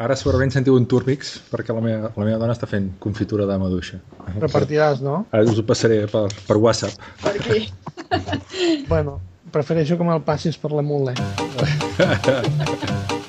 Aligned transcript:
Ara 0.00 0.16
segurament 0.16 0.48
sentiu 0.54 0.78
un 0.80 0.86
túrmix 0.88 1.34
perquè 1.50 1.74
la 1.76 1.82
meva, 1.84 2.08
la 2.14 2.24
meva 2.24 2.38
dona 2.40 2.54
està 2.56 2.64
fent 2.70 2.86
confitura 3.04 3.44
de 3.48 3.58
maduixa. 3.60 4.00
Repartiràs, 4.40 5.02
no? 5.04 5.26
Ara 5.28 5.44
us 5.44 5.60
ho 5.60 5.64
passaré 5.68 6.06
per, 6.08 6.24
per 6.48 6.56
WhatsApp. 6.56 6.96
Per 7.20 7.36
aquí. 7.36 7.68
Bueno, 8.88 9.20
prefereixo 9.52 10.00
que 10.00 10.08
me'l 10.08 10.24
passis 10.24 10.56
per 10.58 10.72
la 10.72 10.82
mule. 10.82 11.14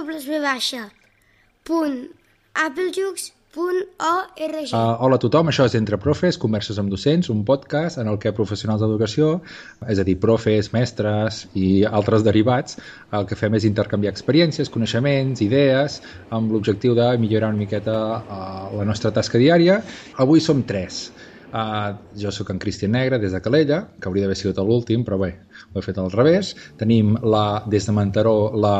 3 0.00 0.24
W 0.24 0.40
baixa 0.40 0.86
punt 1.68 1.96
applejux 2.56 3.26
punt 3.52 3.82
org 4.00 4.70
Uh, 4.70 4.94
hola 5.02 5.18
a 5.18 5.20
tothom, 5.20 5.50
això 5.50 5.66
és 5.68 5.74
Entre 5.76 5.98
Profes, 6.00 6.38
Converses 6.40 6.78
amb 6.80 6.88
Docents, 6.92 7.28
un 7.34 7.42
podcast 7.44 7.98
en 8.00 8.08
el 8.08 8.16
que 8.22 8.32
professionals 8.32 8.80
d'educació, 8.80 9.30
és 9.90 10.00
a 10.00 10.04
dir, 10.06 10.14
profes, 10.22 10.70
mestres 10.72 11.42
i 11.58 11.82
altres 11.84 12.24
derivats, 12.24 12.78
el 13.12 13.26
que 13.28 13.36
fem 13.36 13.58
és 13.58 13.66
intercanviar 13.68 14.14
experiències, 14.14 14.70
coneixements, 14.72 15.42
idees, 15.44 15.98
amb 16.30 16.54
l'objectiu 16.54 16.94
de 16.96 17.10
millorar 17.18 17.50
una 17.52 17.60
miqueta 17.64 17.96
uh, 18.20 18.70
la 18.78 18.86
nostra 18.86 19.10
tasca 19.12 19.42
diària. 19.42 19.80
Avui 20.22 20.40
som 20.40 20.62
tres. 20.62 21.08
Uh, 21.50 21.96
jo 22.14 22.30
sóc 22.30 22.52
en 22.52 22.60
Cristian 22.62 22.92
Negre, 22.94 23.18
des 23.18 23.32
de 23.34 23.40
Calella, 23.42 23.80
que 23.98 24.06
hauria 24.06 24.28
d'haver 24.28 24.36
sigut 24.38 24.58
l'últim, 24.62 25.02
però 25.02 25.18
bé, 25.18 25.32
ho 25.72 25.80
he 25.80 25.82
fet 25.82 25.98
al 25.98 26.12
revés. 26.12 26.52
Tenim 26.78 27.16
la, 27.26 27.64
des 27.66 27.88
de 27.88 27.94
Mantaró 27.96 28.52
la 28.54 28.74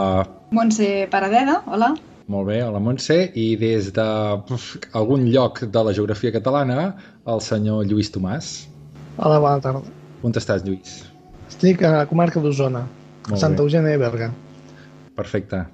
Montse 0.54 1.08
Paradeda, 1.10 1.62
hola. 1.66 1.94
molt 2.30 2.46
bé, 2.46 2.60
a 2.62 2.70
la 2.70 2.78
Montse, 2.78 3.16
i 3.34 3.56
des 3.58 3.90
de 3.92 4.06
uf, 4.54 4.76
algun 4.94 5.26
lloc 5.26 5.64
de 5.66 5.82
la 5.82 5.92
geografia 5.92 6.30
catalana, 6.30 6.92
el 7.26 7.42
senyor 7.42 7.86
Lluís 7.90 8.12
Tomàs. 8.14 8.52
Hola, 9.18 9.40
bona 9.42 9.58
tarda. 9.60 9.82
On 10.22 10.30
estàs, 10.30 10.62
Lluís? 10.62 11.00
Estic 11.48 11.82
a 11.82 11.90
la 11.96 12.06
comarca 12.06 12.38
d'Osona, 12.40 12.84
a 13.26 13.36
Santa. 13.36 13.66
Eugènia 13.66 13.96
de 13.96 13.98
Berga. 13.98 14.30
Perfecte. 15.16 15.64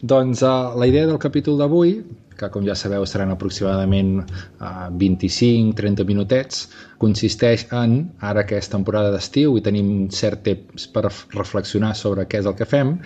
Doncs 0.00 0.42
uh, 0.42 0.74
la 0.78 0.86
idea 0.88 1.06
del 1.06 1.20
capítol 1.22 1.58
d'avui, 1.60 1.98
que 2.38 2.48
com 2.54 2.62
ja 2.66 2.76
sabeu 2.78 3.04
seran 3.06 3.32
aproximadament 3.34 4.22
uh, 4.22 4.88
25-30 5.00 6.06
minutets, 6.08 6.64
consisteix 7.02 7.66
en, 7.74 7.98
ara 8.30 8.44
que 8.46 8.58
és 8.58 8.70
temporada 8.70 9.10
d'estiu 9.14 9.58
i 9.58 9.64
tenim 9.66 10.08
cert 10.14 10.44
temps 10.46 10.88
per 10.94 11.04
reflexionar 11.08 11.92
sobre 11.98 12.26
què 12.30 12.40
és 12.42 12.50
el 12.50 12.56
que 12.58 12.68
fem, 12.70 12.96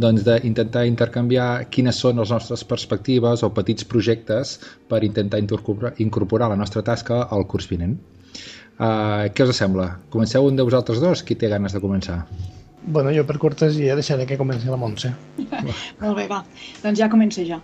doncs 0.00 0.26
d'intentar 0.26 0.86
intercanviar 0.88 1.48
quines 1.72 2.00
són 2.04 2.20
les 2.24 2.32
nostres 2.34 2.64
perspectives 2.68 3.44
o 3.44 3.52
petits 3.54 3.88
projectes 3.88 4.58
per 4.88 5.04
intentar 5.06 5.40
incorporar, 5.44 5.94
incorporar 6.04 6.52
la 6.52 6.60
nostra 6.60 6.84
tasca 6.84 7.26
al 7.28 7.46
curs 7.46 7.68
vinent. 7.70 7.98
Uh, 8.78 9.26
què 9.34 9.44
us 9.48 9.58
sembla? 9.58 9.90
Comenceu 10.12 10.46
un 10.46 10.56
de 10.56 10.64
vosaltres 10.66 11.02
dos? 11.02 11.24
Qui 11.26 11.36
té 11.36 11.50
ganes 11.50 11.74
de 11.74 11.82
començar? 11.82 12.22
Bueno, 12.90 13.12
jo 13.12 13.24
per 13.28 13.36
cortesia 13.36 13.96
deixaré 13.98 14.24
que 14.26 14.38
comenci 14.40 14.70
la 14.72 14.78
Montse. 14.80 15.10
Molt 16.00 16.14
bé, 16.16 16.26
va. 16.30 16.40
Doncs 16.82 16.98
ja 17.00 17.10
començo 17.12 17.44
jo. 17.44 17.60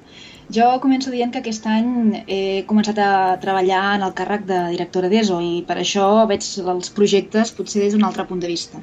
Jo 0.53 0.67
començo 0.83 1.12
dient 1.14 1.33
que 1.33 1.41
aquest 1.41 1.64
any 1.70 2.19
he 2.28 2.41
començat 2.69 3.00
a 3.00 3.11
treballar 3.41 3.84
en 3.95 4.05
el 4.05 4.12
càrrec 4.19 4.45
de 4.50 4.58
directora 4.75 5.08
d'ESO 5.08 5.39
i 5.41 5.52
per 5.69 5.78
això 5.80 6.08
veig 6.28 6.45
els 6.75 6.92
projectes 6.98 7.55
potser 7.56 7.86
des 7.86 7.97
d'un 7.97 8.05
altre 8.05 8.27
punt 8.28 8.42
de 8.45 8.50
vista. 8.52 8.83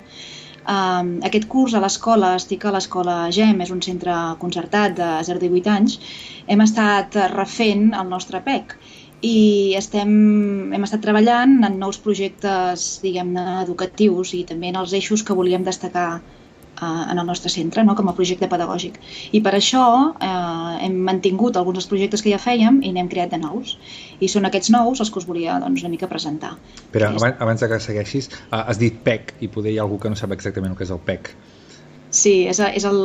Um, 0.62 1.14
aquest 1.28 1.45
curs 1.50 1.75
a 1.78 1.81
l'escola, 1.81 2.36
estic 2.38 2.66
a 2.66 2.73
l'escola 2.73 3.16
GEM, 3.34 3.62
és 3.66 3.73
un 3.73 3.81
centre 3.86 4.17
concertat 4.42 4.97
de 4.97 5.12
0 5.30 5.42
a 5.42 5.44
18 5.45 5.72
anys, 5.75 6.00
hem 6.47 6.66
estat 6.66 7.17
refent 7.36 7.92
el 7.97 8.09
nostre 8.09 8.42
PEC 8.45 8.75
i 9.22 9.73
estem, 9.77 10.11
hem 10.73 10.86
estat 10.86 11.02
treballant 11.05 11.59
en 11.67 11.77
nous 11.80 12.00
projectes 12.02 13.00
diguem-ne 13.03 13.62
educatius 13.62 14.34
i 14.34 14.44
també 14.50 14.72
en 14.72 14.79
els 14.81 14.96
eixos 14.97 15.22
que 15.25 15.35
volíem 15.38 15.66
destacar 15.68 16.07
eh, 16.18 16.85
en 16.85 17.22
el 17.22 17.28
nostre 17.28 17.51
centre 17.53 17.85
com 17.85 18.09
a 18.09 18.16
projecte 18.18 18.50
pedagògic. 18.50 18.97
I 19.38 19.44
per 19.46 19.53
això 19.57 19.84
eh, 20.18 20.88
hem 20.88 20.97
mantingut 21.06 21.57
alguns 21.57 21.78
dels 21.78 21.90
projectes 21.94 22.25
que 22.25 22.34
ja 22.34 22.41
fèiem 22.41 22.81
i 22.81 22.94
n'hem 22.96 23.13
creat 23.13 23.35
de 23.35 23.41
nous. 23.46 23.78
I 24.19 24.28
són 24.28 24.50
aquests 24.50 24.73
nous 24.73 25.06
els 25.06 25.13
que 25.13 25.22
us 25.22 25.29
volia 25.29 25.59
doncs, 25.62 25.85
una 25.85 25.94
mica 25.94 26.09
presentar. 26.09 26.56
Però 26.91 27.13
abans, 27.13 27.38
abans 27.38 27.62
de 27.62 27.69
que 27.69 27.79
segueixis, 27.79 28.31
uh, 28.50 28.66
has 28.66 28.81
dit 28.81 28.97
PEC 29.06 29.35
i 29.41 29.53
poder 29.53 29.75
hi 29.75 29.79
ha 29.79 29.85
algú 29.85 30.01
que 30.01 30.09
no 30.09 30.17
sap 30.17 30.34
exactament 30.34 30.73
el 30.73 30.81
que 30.81 30.90
és 30.90 30.97
el 30.97 31.03
PEC. 31.06 31.35
Sí, 32.11 32.33
és, 32.51 32.57
és, 32.59 32.83
el, 32.83 32.97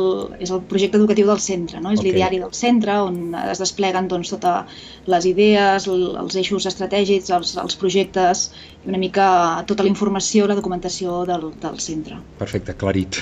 és 0.43 0.49
el 0.51 0.59
projecte 0.67 0.97
educatiu 0.99 1.29
del 1.29 1.39
centre, 1.39 1.79
no? 1.79 1.93
és 1.95 1.99
Ok. 2.01 2.05
l'ideari 2.09 2.41
del 2.41 2.51
centre 2.51 2.91
on 3.05 3.35
es 3.39 3.61
despleguen 3.61 4.09
doncs, 4.11 4.33
totes 4.33 4.81
les 5.07 5.25
idees, 5.29 5.85
l- 5.87 6.11
els 6.19 6.35
eixos 6.35 6.65
estratègics, 6.67 7.31
els, 7.31 7.53
els 7.63 7.77
projectes 7.79 8.41
i 8.83 8.89
una 8.91 8.99
mica 8.99 9.27
tota 9.69 9.83
la 9.87 9.93
informació, 9.93 10.47
la 10.51 10.57
documentació 10.59 11.21
del, 11.29 11.47
del 11.63 11.79
centre. 11.79 12.19
Perfecte, 12.37 12.75
clarit. 12.75 13.21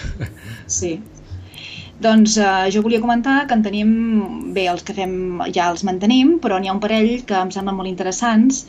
Sí. 0.66 0.96
Doncs 2.02 2.34
eh, 2.42 2.72
jo 2.74 2.82
volia 2.84 3.00
comentar 3.00 3.46
que 3.48 3.54
en 3.56 3.62
tenim, 3.64 3.94
bé, 4.58 4.66
els 4.68 4.82
que 4.84 4.94
fem 4.98 5.14
ja 5.56 5.70
els 5.72 5.86
mantenim, 5.88 6.40
però 6.44 6.58
n'hi 6.60 6.68
ha 6.68 6.74
un 6.76 6.82
parell 6.84 7.22
que 7.30 7.38
em 7.46 7.54
semblen 7.56 7.78
molt 7.78 7.88
interessants. 7.94 8.66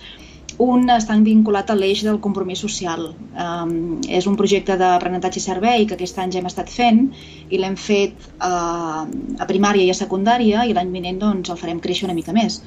Un 0.63 0.89
està 0.89 1.17
vinculat 1.21 1.71
a 1.71 1.77
l'eix 1.77 2.03
del 2.07 2.19
compromís 2.25 2.63
social. 2.65 3.11
Um, 3.47 3.73
és 4.09 4.29
un 4.31 4.39
projecte 4.41 4.77
d'aprenentatge 4.81 5.43
i 5.43 5.45
servei 5.45 5.85
que 5.89 5.99
aquest 5.99 6.21
any 6.23 6.33
ja 6.33 6.41
hem 6.41 6.49
estat 6.49 6.73
fent 6.73 7.03
i 7.51 7.61
l'hem 7.61 7.77
fet 7.77 8.29
uh, 8.41 9.03
a 9.05 9.49
primària 9.51 9.85
i 9.85 9.93
a 9.93 9.99
secundària 9.99 10.65
i 10.65 10.73
l'any 10.77 10.95
vinent 10.95 11.21
doncs, 11.21 11.53
el 11.53 11.61
farem 11.61 11.83
créixer 11.85 12.09
una 12.09 12.17
mica 12.17 12.33
més. 12.37 12.63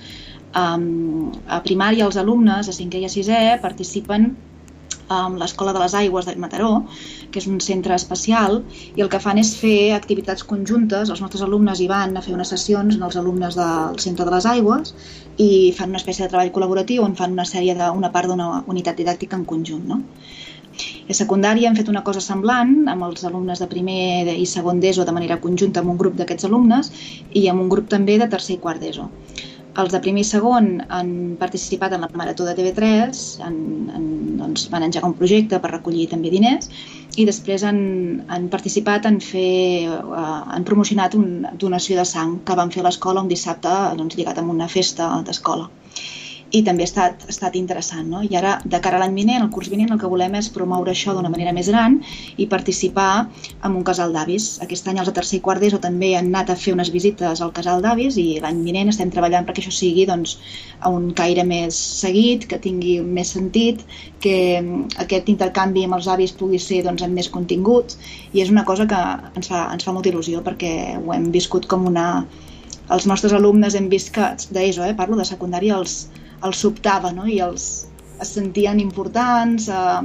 Um, 0.59 1.31
a 1.47 1.61
primària 1.65 2.05
els 2.05 2.17
alumnes, 2.21 2.69
a 2.69 2.77
cinquè 2.77 3.01
i 3.01 3.09
a 3.09 3.13
sisè, 3.15 3.41
participen 3.63 4.31
amb 5.09 5.39
l'Escola 5.41 5.73
de 5.75 5.81
les 5.83 5.95
Aigües 5.97 6.27
de 6.27 6.35
Mataró, 6.39 6.71
que 7.31 7.41
és 7.41 7.47
un 7.49 7.59
centre 7.65 7.95
especial, 7.97 8.61
i 8.95 9.03
el 9.05 9.09
que 9.09 9.21
fan 9.23 9.41
és 9.41 9.55
fer 9.57 9.91
activitats 9.95 10.45
conjuntes. 10.51 11.09
Els 11.09 11.23
nostres 11.23 11.43
alumnes 11.45 11.81
hi 11.81 11.89
van 11.89 12.15
a 12.15 12.23
fer 12.25 12.35
unes 12.37 12.53
sessions 12.53 12.95
amb 12.95 13.09
els 13.09 13.17
alumnes 13.21 13.57
del 13.57 13.99
Centre 14.05 14.27
de 14.29 14.35
les 14.35 14.47
Aigües 14.53 14.93
i 15.39 15.49
fan 15.77 15.93
una 15.93 16.01
espècie 16.01 16.25
de 16.25 16.31
treball 16.31 16.53
col·laboratiu 16.55 17.03
on 17.05 17.17
fan 17.17 17.35
una 17.35 17.47
sèrie 17.47 17.75
de, 17.75 17.89
una 18.01 18.13
part 18.13 18.29
d'una 18.29 18.63
unitat 18.67 19.01
didàctica 19.01 19.39
en 19.39 19.45
conjunt. 19.49 19.85
No? 19.89 20.01
I 20.79 21.11
a 21.11 21.17
secundària 21.17 21.67
hem 21.69 21.77
fet 21.77 21.89
una 21.91 22.03
cosa 22.07 22.21
semblant 22.23 22.75
amb 22.91 23.07
els 23.09 23.25
alumnes 23.29 23.59
de 23.63 23.67
primer 23.71 24.35
i 24.35 24.45
segon 24.51 24.79
d'ESO 24.83 25.05
de 25.07 25.15
manera 25.15 25.39
conjunta 25.45 25.81
amb 25.81 25.93
un 25.95 25.97
grup 26.01 26.19
d'aquests 26.19 26.47
alumnes 26.49 26.91
i 27.41 27.47
amb 27.51 27.65
un 27.65 27.71
grup 27.73 27.89
també 27.95 28.19
de 28.21 28.29
tercer 28.35 28.55
i 28.57 28.61
quart 28.65 28.83
d'ESO. 28.83 29.09
Els 29.77 29.91
de 29.93 29.99
primer 30.01 30.23
i 30.25 30.27
segon 30.27 30.69
han 30.89 31.09
participat 31.39 31.93
en 31.93 32.01
la 32.01 32.09
Marató 32.17 32.45
de 32.47 32.55
TV3, 32.57 33.19
han, 33.45 33.57
han, 33.93 34.07
doncs, 34.39 34.65
van 34.73 34.85
engegar 34.87 35.09
un 35.11 35.17
projecte 35.19 35.59
per 35.61 35.71
recollir 35.71 36.07
també 36.09 36.31
diners 36.33 36.71
i 37.21 37.25
després 37.27 37.63
han, 37.67 37.79
han 38.33 38.47
participat 38.49 39.05
en 39.09 39.19
fer, 39.21 39.89
uh, 39.89 40.41
han 40.55 40.65
promocionat 40.65 41.15
una 41.19 41.53
donació 41.61 41.99
de 41.99 42.05
sang 42.05 42.39
que 42.45 42.57
van 42.57 42.73
fer 42.73 42.81
a 42.81 42.87
l'escola 42.87 43.21
un 43.21 43.29
dissabte 43.31 43.75
doncs, 43.99 44.17
lligat 44.17 44.41
amb 44.41 44.55
una 44.55 44.69
festa 44.71 45.11
d'escola 45.27 45.69
i 46.51 46.61
també 46.65 46.83
ha 46.83 46.89
estat, 46.89 47.25
ha 47.27 47.31
estat 47.33 47.55
interessant. 47.59 48.07
No? 48.09 48.21
I 48.25 48.35
ara, 48.39 48.55
de 48.65 48.79
cara 48.81 48.97
a 48.97 49.03
l'any 49.03 49.15
vinent, 49.17 49.43
el 49.43 49.51
curs 49.53 49.69
vinent, 49.69 49.91
el 49.93 49.99
que 50.01 50.09
volem 50.09 50.35
és 50.39 50.49
promoure 50.53 50.91
això 50.93 51.13
d'una 51.13 51.29
manera 51.29 51.53
més 51.53 51.69
gran 51.69 51.99
i 52.37 52.47
participar 52.49 53.09
en 53.65 53.75
un 53.75 53.83
casal 53.85 54.13
d'avis. 54.15 54.47
Aquest 54.65 54.89
any 54.89 55.01
els 55.01 55.11
de 55.11 55.15
tercer 55.19 55.39
i 55.39 55.43
quart 55.45 55.61
d'ESO 55.61 55.81
també 55.83 56.15
han 56.17 56.31
anat 56.31 56.53
a 56.53 56.57
fer 56.59 56.73
unes 56.73 56.89
visites 56.93 57.43
al 57.45 57.53
casal 57.53 57.83
d'avis 57.85 58.17
i 58.17 58.27
l'any 58.41 58.63
vinent 58.65 58.89
estem 58.89 59.13
treballant 59.13 59.45
perquè 59.45 59.63
això 59.63 59.73
sigui 59.75 60.07
doncs, 60.09 60.37
a 60.79 60.89
un 60.93 61.11
caire 61.13 61.45
més 61.45 61.77
seguit, 61.77 62.47
que 62.49 62.61
tingui 62.61 62.99
més 63.05 63.35
sentit, 63.35 63.85
que 64.23 64.35
mm, 64.61 64.99
aquest 65.05 65.29
intercanvi 65.29 65.85
amb 65.85 65.99
els 65.99 66.09
avis 66.09 66.33
pugui 66.39 66.59
ser 66.59 66.81
doncs, 66.87 67.05
amb 67.05 67.13
més 67.19 67.29
continguts 67.29 67.99
i 68.33 68.41
és 68.41 68.49
una 68.49 68.65
cosa 68.65 68.87
que 68.89 68.99
ens 69.35 69.51
fa, 69.51 69.67
ens 69.73 69.85
fa 69.85 69.93
molta 69.93 70.09
il·lusió 70.09 70.41
perquè 70.45 70.73
ho 70.97 71.13
hem 71.13 71.29
viscut 71.35 71.69
com 71.69 71.85
una... 71.89 72.09
Els 72.89 73.05
nostres 73.05 73.35
alumnes 73.37 73.75
hem 73.77 73.85
vist 73.89 74.09
que, 74.15 74.31
d'ESO, 74.49 74.81
eh, 74.87 74.95
parlo 74.97 75.17
de 75.19 75.25
secundària, 75.27 75.75
els, 75.77 76.07
els 76.45 76.61
sobtava 76.65 77.11
no? 77.15 77.27
i 77.27 77.39
els 77.43 77.69
es 78.19 78.33
sentien 78.35 78.79
importants, 78.83 79.69
eh, 79.71 80.01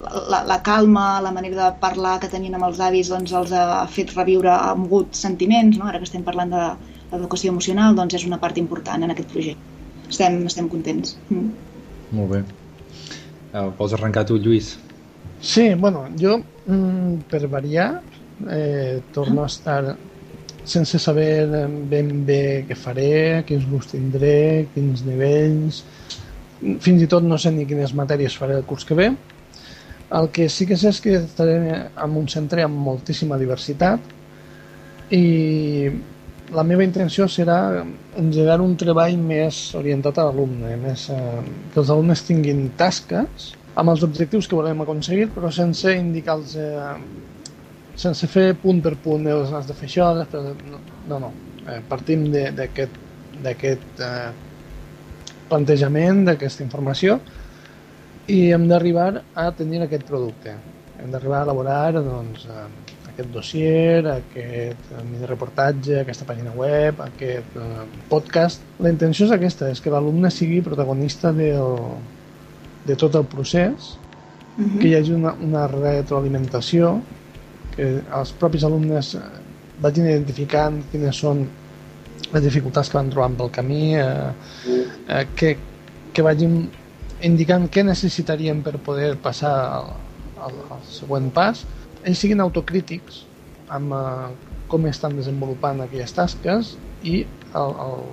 la, 0.00 0.42
la 0.48 0.58
calma, 0.64 1.20
la 1.20 1.32
manera 1.32 1.56
de 1.64 1.80
parlar 1.80 2.18
que 2.20 2.30
tenien 2.32 2.56
amb 2.56 2.68
els 2.70 2.80
avis 2.80 3.10
doncs, 3.12 3.34
els 3.36 3.52
ha 3.52 3.84
fet 3.92 4.14
reviure, 4.16 4.52
ha 4.52 4.74
mogut 4.78 5.16
sentiments, 5.16 5.76
no? 5.78 5.88
ara 5.88 6.00
que 6.00 6.08
estem 6.08 6.24
parlant 6.26 6.54
de 6.54 6.68
l'educació 7.10 7.52
emocional, 7.52 7.96
doncs 7.98 8.16
és 8.20 8.26
una 8.28 8.40
part 8.40 8.58
important 8.62 9.04
en 9.04 9.12
aquest 9.12 9.32
projecte. 9.32 9.76
Estem, 10.10 10.40
estem 10.48 10.70
contents. 10.70 11.16
Mm. 11.28 11.50
Molt 12.16 12.32
bé. 12.32 12.40
Uh, 13.50 13.68
vols 13.78 13.92
arrencar 13.94 14.24
tu, 14.26 14.38
Lluís? 14.42 14.72
Sí, 15.40 15.72
bueno, 15.74 16.06
jo, 16.20 16.38
mm, 16.66 17.26
per 17.30 17.46
variar, 17.48 18.02
eh, 18.48 19.00
torno 19.12 19.42
a 19.42 19.46
estar 19.46 19.96
sense 20.64 20.98
saber 20.98 21.46
ben 21.90 22.12
bé 22.26 22.42
què 22.68 22.76
faré, 22.76 23.42
quins 23.48 23.66
grups 23.68 23.92
tindré, 23.94 24.66
quins 24.74 25.04
nivells... 25.06 25.84
Fins 26.60 27.00
i 27.00 27.06
tot 27.08 27.24
no 27.24 27.38
sé 27.40 27.48
ni 27.54 27.62
quines 27.64 27.94
matèries 27.96 28.34
faré 28.36 28.58
el 28.58 28.66
curs 28.68 28.84
que 28.84 28.92
ve. 28.98 29.06
El 30.12 30.26
que 30.28 30.44
sí 30.52 30.66
que 30.68 30.76
sé 30.76 30.90
és 30.90 30.98
que 31.00 31.14
estaré 31.22 31.54
en 31.88 32.16
un 32.20 32.26
centre 32.28 32.66
amb 32.66 32.76
moltíssima 32.84 33.38
diversitat 33.40 34.10
i 35.16 35.88
la 36.52 36.64
meva 36.66 36.84
intenció 36.84 37.28
serà 37.30 37.84
engegar 38.18 38.58
un 38.60 38.74
treball 38.78 39.16
més 39.22 39.62
orientat 39.78 40.18
a 40.18 40.26
l'alumne, 40.26 40.74
més 40.82 41.06
eh, 41.14 41.40
que 41.72 41.80
els 41.82 41.92
alumnes 41.94 42.24
tinguin 42.26 42.66
tasques 42.78 43.52
amb 43.78 43.92
els 43.92 44.02
objectius 44.02 44.48
que 44.50 44.58
volem 44.58 44.82
aconseguir, 44.82 45.28
però 45.34 45.50
sense 45.54 45.94
indicar-los, 45.94 46.56
eh, 46.58 47.39
sense 48.00 48.28
fer 48.30 48.54
punt 48.60 48.80
per 48.84 48.94
punt, 49.04 49.26
eh, 49.28 49.38
has 49.56 49.68
de 49.68 49.76
fer 49.76 49.88
això, 49.90 50.10
després... 50.18 50.54
no, 51.10 51.18
no. 51.20 51.32
Eh, 51.68 51.80
partim 51.88 52.24
d'aquest 52.32 54.00
eh, 54.06 54.30
plantejament, 55.50 56.24
d'aquesta 56.30 56.64
informació, 56.64 57.18
i 58.30 58.50
hem 58.54 58.68
d'arribar 58.70 59.10
a 59.34 59.50
tenir 59.56 59.82
aquest 59.84 60.06
producte. 60.08 60.54
Hem 61.00 61.10
d'arribar 61.12 61.42
a 61.42 61.48
elaborar 61.48 61.92
doncs, 61.98 62.46
eh, 62.46 62.66
aquest 63.10 63.32
dossier, 63.34 64.00
aquest 64.06 64.92
mini 65.10 65.28
reportatge, 65.28 66.00
aquesta 66.00 66.26
pàgina 66.28 66.54
web, 66.56 67.02
aquest 67.04 67.56
eh, 67.60 67.86
podcast. 68.08 68.64
La 68.80 68.92
intenció 68.92 69.26
és 69.28 69.36
aquesta, 69.36 69.68
és 69.74 69.82
que 69.82 69.92
l'alumne 69.92 70.32
sigui 70.32 70.62
protagonista 70.64 71.34
del, 71.36 71.76
de 72.86 72.96
tot 72.96 73.18
el 73.20 73.26
procés, 73.28 73.96
uh 74.56 74.64
-huh. 74.64 74.78
que 74.80 74.88
hi 74.88 74.94
hagi 74.96 75.12
una, 75.12 75.34
una 75.40 75.66
retroalimentació, 75.68 77.00
que 77.80 77.88
els 78.20 78.34
propis 78.36 78.66
alumnes 78.68 79.14
eh, 79.16 79.24
vagin 79.80 80.10
identificant 80.10 80.82
quines 80.92 81.16
són 81.24 81.46
les 82.30 82.44
dificultats 82.44 82.90
que 82.90 82.98
van 82.98 83.08
trobant 83.10 83.38
pel 83.38 83.50
camí, 83.54 83.94
eh, 83.96 84.28
eh, 85.08 85.24
que, 85.36 85.54
que 86.12 86.24
vagin 86.26 86.60
indicant 87.26 87.66
què 87.72 87.84
necessitarien 87.86 88.60
per 88.64 88.76
poder 88.84 89.14
passar 89.24 89.54
al, 89.78 89.90
al, 90.44 90.60
al 90.76 90.84
següent 90.88 91.30
pas, 91.34 91.64
ells 92.04 92.20
siguin 92.20 92.44
autocrítics 92.44 93.24
amb 93.72 93.96
eh, 93.96 94.30
com 94.70 94.86
estan 94.86 95.16
desenvolupant 95.18 95.82
aquelles 95.82 96.12
tasques 96.14 96.76
i 97.02 97.22
el, 97.24 97.74
el, 97.86 98.04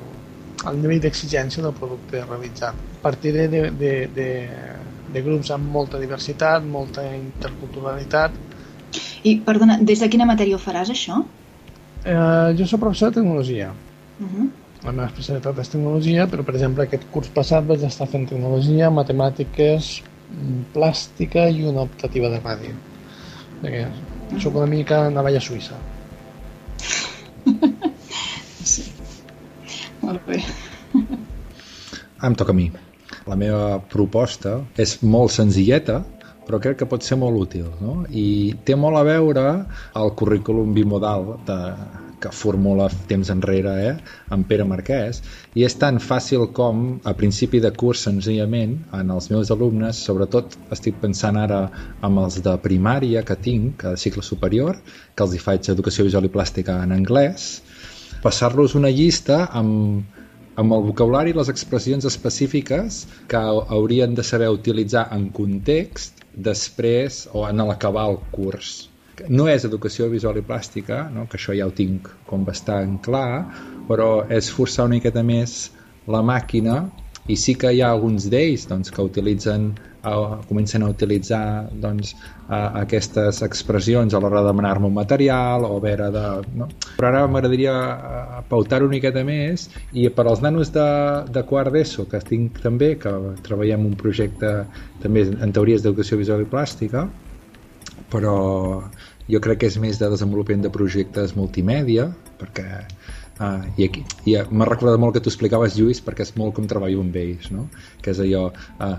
el 0.71 0.81
nivell 0.81 1.03
d'exigència 1.03 1.63
del 1.65 1.75
producte 1.77 2.23
realitzat. 2.23 2.79
Partiré 3.03 3.45
de, 3.51 3.67
de, 3.77 3.93
de, 4.15 4.29
de 5.13 5.23
grups 5.27 5.51
amb 5.53 5.69
molta 5.75 6.01
diversitat, 6.01 6.65
molta 6.65 7.05
interculturalitat. 7.13 8.46
I, 9.27 9.33
perdona, 9.47 9.77
des 9.89 10.03
de 10.03 10.09
quina 10.13 10.27
matèria 10.29 10.57
ho 10.57 10.61
faràs, 10.61 10.91
això? 10.93 11.21
Eh, 12.03 12.55
jo 12.59 12.67
soc 12.69 12.81
professor 12.83 13.11
de 13.11 13.19
tecnologia. 13.19 13.71
Uh 14.19 14.27
-huh. 14.27 14.49
La 14.83 14.91
meva 14.91 15.07
especialitat 15.07 15.57
és 15.59 15.69
tecnologia, 15.69 16.27
però, 16.31 16.43
per 16.45 16.53
exemple, 16.55 16.83
aquest 16.83 17.07
curs 17.11 17.29
passat 17.33 17.65
vaig 17.65 17.83
estar 17.83 18.07
fent 18.07 18.27
tecnologia, 18.29 18.89
matemàtiques, 18.89 20.03
plàstica 20.73 21.47
i 21.49 21.63
una 21.63 21.81
optativa 21.81 22.29
de 22.29 22.39
ràdio. 22.39 22.73
Perquè 23.61 23.87
soc 24.43 24.55
una 24.55 24.69
mica 24.69 25.09
navalla 25.09 25.39
suïssa. 25.39 25.79
sí. 28.73 28.83
Molt 30.01 30.27
bé. 30.27 30.43
Em 32.23 32.35
toca 32.35 32.51
a 32.51 32.57
mi. 32.57 32.69
La 33.27 33.35
meva 33.35 33.79
proposta 33.91 34.61
és 34.77 34.97
molt 35.03 35.31
senzilleta, 35.31 36.03
però 36.47 36.61
crec 36.63 36.81
que 36.81 36.89
pot 36.89 37.03
ser 37.03 37.19
molt 37.19 37.37
útil, 37.45 37.69
no? 37.83 37.99
I 38.09 38.55
té 38.65 38.75
molt 38.79 38.97
a 38.99 39.05
veure 39.07 39.45
el 40.01 40.13
currículum 40.19 40.73
bimodal 40.75 41.33
de, 41.47 41.57
que 42.19 42.31
formula 42.33 42.87
temps 43.09 43.29
enrere 43.29 43.73
eh, 43.85 43.93
amb 44.33 44.47
Pere 44.49 44.65
Marquès 44.65 45.21
i 45.57 45.65
és 45.67 45.75
tan 45.77 45.99
fàcil 46.01 46.47
com 46.59 46.85
a 47.05 47.13
principi 47.17 47.61
de 47.63 47.71
curs 47.81 48.05
senzillament 48.07 48.77
en 48.97 49.13
els 49.13 49.29
meus 49.33 49.51
alumnes, 49.53 50.01
sobretot 50.09 50.57
estic 50.73 50.97
pensant 51.03 51.37
ara 51.37 51.61
amb 52.01 52.23
els 52.23 52.39
de 52.45 52.55
primària 52.63 53.23
que 53.27 53.37
tinc, 53.49 53.85
a 53.85 53.95
cicle 53.97 54.25
superior 54.25 54.81
que 55.15 55.25
els 55.27 55.35
hi 55.35 55.41
faig 55.43 55.69
educació 55.73 56.07
visual 56.07 56.25
i 56.25 56.33
plàstica 56.33 56.81
en 56.83 56.95
anglès 56.95 57.49
passar-los 58.23 58.73
una 58.79 58.89
llista 58.89 59.43
amb, 59.59 60.01
amb 60.57 60.73
el 60.73 60.87
vocabulari 60.89 61.35
i 61.35 61.37
les 61.37 61.51
expressions 61.53 62.07
específiques 62.09 63.03
que 63.29 63.41
haurien 63.77 64.17
de 64.17 64.25
saber 64.25 64.49
utilitzar 64.49 65.05
en 65.13 65.29
context 65.29 66.16
després 66.37 67.25
o 67.33 67.47
en 67.47 67.65
l'acabar 67.65 68.05
el 68.11 68.21
curs 68.31 68.75
no 69.29 69.47
és 69.49 69.65
educació 69.65 70.07
visual 70.11 70.37
i 70.37 70.45
plàstica, 70.45 71.07
no? 71.09 71.25
que 71.25 71.39
això 71.39 71.55
ja 71.57 71.65
ho 71.65 71.73
tinc 71.73 72.09
com 72.27 72.43
bastant 72.45 72.99
clar, 73.01 73.47
però 73.87 74.27
és 74.29 74.51
forçar 74.53 74.85
una 74.85 74.99
miqueta 74.99 75.23
més 75.25 75.71
la 76.07 76.21
màquina 76.21 76.83
i 77.27 77.35
sí 77.35 77.55
que 77.59 77.73
hi 77.73 77.81
ha 77.83 77.91
alguns 77.91 78.29
d'ells 78.31 78.65
doncs, 78.69 78.91
que 78.93 79.03
utilitzen 79.03 79.69
uh, 80.07 80.37
comencen 80.47 80.83
a 80.83 80.89
utilitzar 80.93 81.67
doncs, 81.83 82.13
uh, 82.47 82.79
aquestes 82.81 83.41
expressions 83.45 84.13
a 84.13 84.21
l'hora 84.23 84.41
de 84.41 84.51
demanar-me 84.51 84.87
un 84.87 84.95
material 84.95 85.67
o 85.67 85.79
veure 85.83 86.09
de... 86.15 86.25
No? 86.59 86.69
Però 86.95 87.11
ara 87.11 87.25
m'agradaria 87.27 87.75
uh, 87.75 88.41
pautar 88.49 88.81
una 88.85 88.95
miqueta 88.95 89.25
més 89.27 89.67
i 89.91 90.07
per 90.09 90.27
als 90.27 90.43
nanos 90.45 90.71
de, 90.75 90.87
de 91.33 91.43
quart 91.49 91.75
d'ESO 91.75 92.07
que 92.11 92.23
tinc 92.31 92.61
també, 92.63 92.95
que 93.01 93.13
treballem 93.47 93.85
un 93.91 93.97
projecte 93.99 94.53
també 95.03 95.27
en 95.27 95.55
teories 95.55 95.83
d'educació 95.83 96.19
visual 96.23 96.45
i 96.45 96.51
plàstica 96.51 97.07
però 98.11 98.37
jo 99.27 99.39
crec 99.43 99.59
que 99.61 99.67
és 99.67 99.77
més 99.83 99.99
de 99.99 100.07
desenvolupament 100.07 100.63
de 100.63 100.71
projectes 100.71 101.35
multimèdia 101.35 102.07
perquè 102.39 102.85
Uh, 103.37 103.61
i 103.77 103.85
aquí 103.85 104.01
i 104.25 104.33
uh, 104.39 104.47
m'ha 104.49 104.65
recordat 104.65 104.97
molt 104.97 105.13
que 105.13 105.21
tu 105.21 105.29
explicaves 105.29 105.75
Lluís 105.77 105.99
perquè 106.01 106.25
és 106.25 106.31
molt 106.39 106.55
com 106.57 106.65
treballo 106.65 107.03
amb 107.03 107.17
ells 107.21 107.51
no? 107.53 107.67
que 108.01 108.09
és 108.09 108.21
allò 108.23 108.47
uh, 108.49 108.95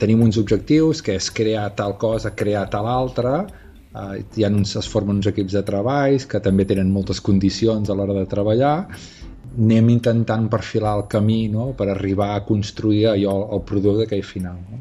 tenim 0.00 0.22
uns 0.24 0.38
objectius 0.40 1.02
que 1.04 1.18
és 1.20 1.28
crear 1.36 1.66
tal 1.76 1.98
cosa 2.00 2.32
crear 2.32 2.64
tal 2.72 2.88
altra 2.88 3.42
uh, 3.44 4.14
hi 4.16 4.46
ha 4.46 4.48
uns, 4.48 4.72
es 4.80 4.88
formen 4.88 5.20
uns 5.20 5.28
equips 5.28 5.58
de 5.58 5.64
treballs 5.68 6.24
que 6.30 6.40
també 6.40 6.64
tenen 6.70 6.94
moltes 6.94 7.20
condicions 7.20 7.92
a 7.92 7.98
l'hora 7.98 8.16
de 8.16 8.24
treballar 8.30 8.74
anem 9.58 9.92
intentant 9.98 10.48
perfilar 10.48 10.96
el 11.02 11.06
camí 11.12 11.42
no? 11.52 11.74
per 11.76 11.90
arribar 11.92 12.34
a 12.34 12.44
construir 12.48 13.10
allò, 13.12 13.36
el 13.52 13.66
producte 13.68 14.06
d'aquell 14.06 14.24
final 14.24 14.60
no? 14.64 14.80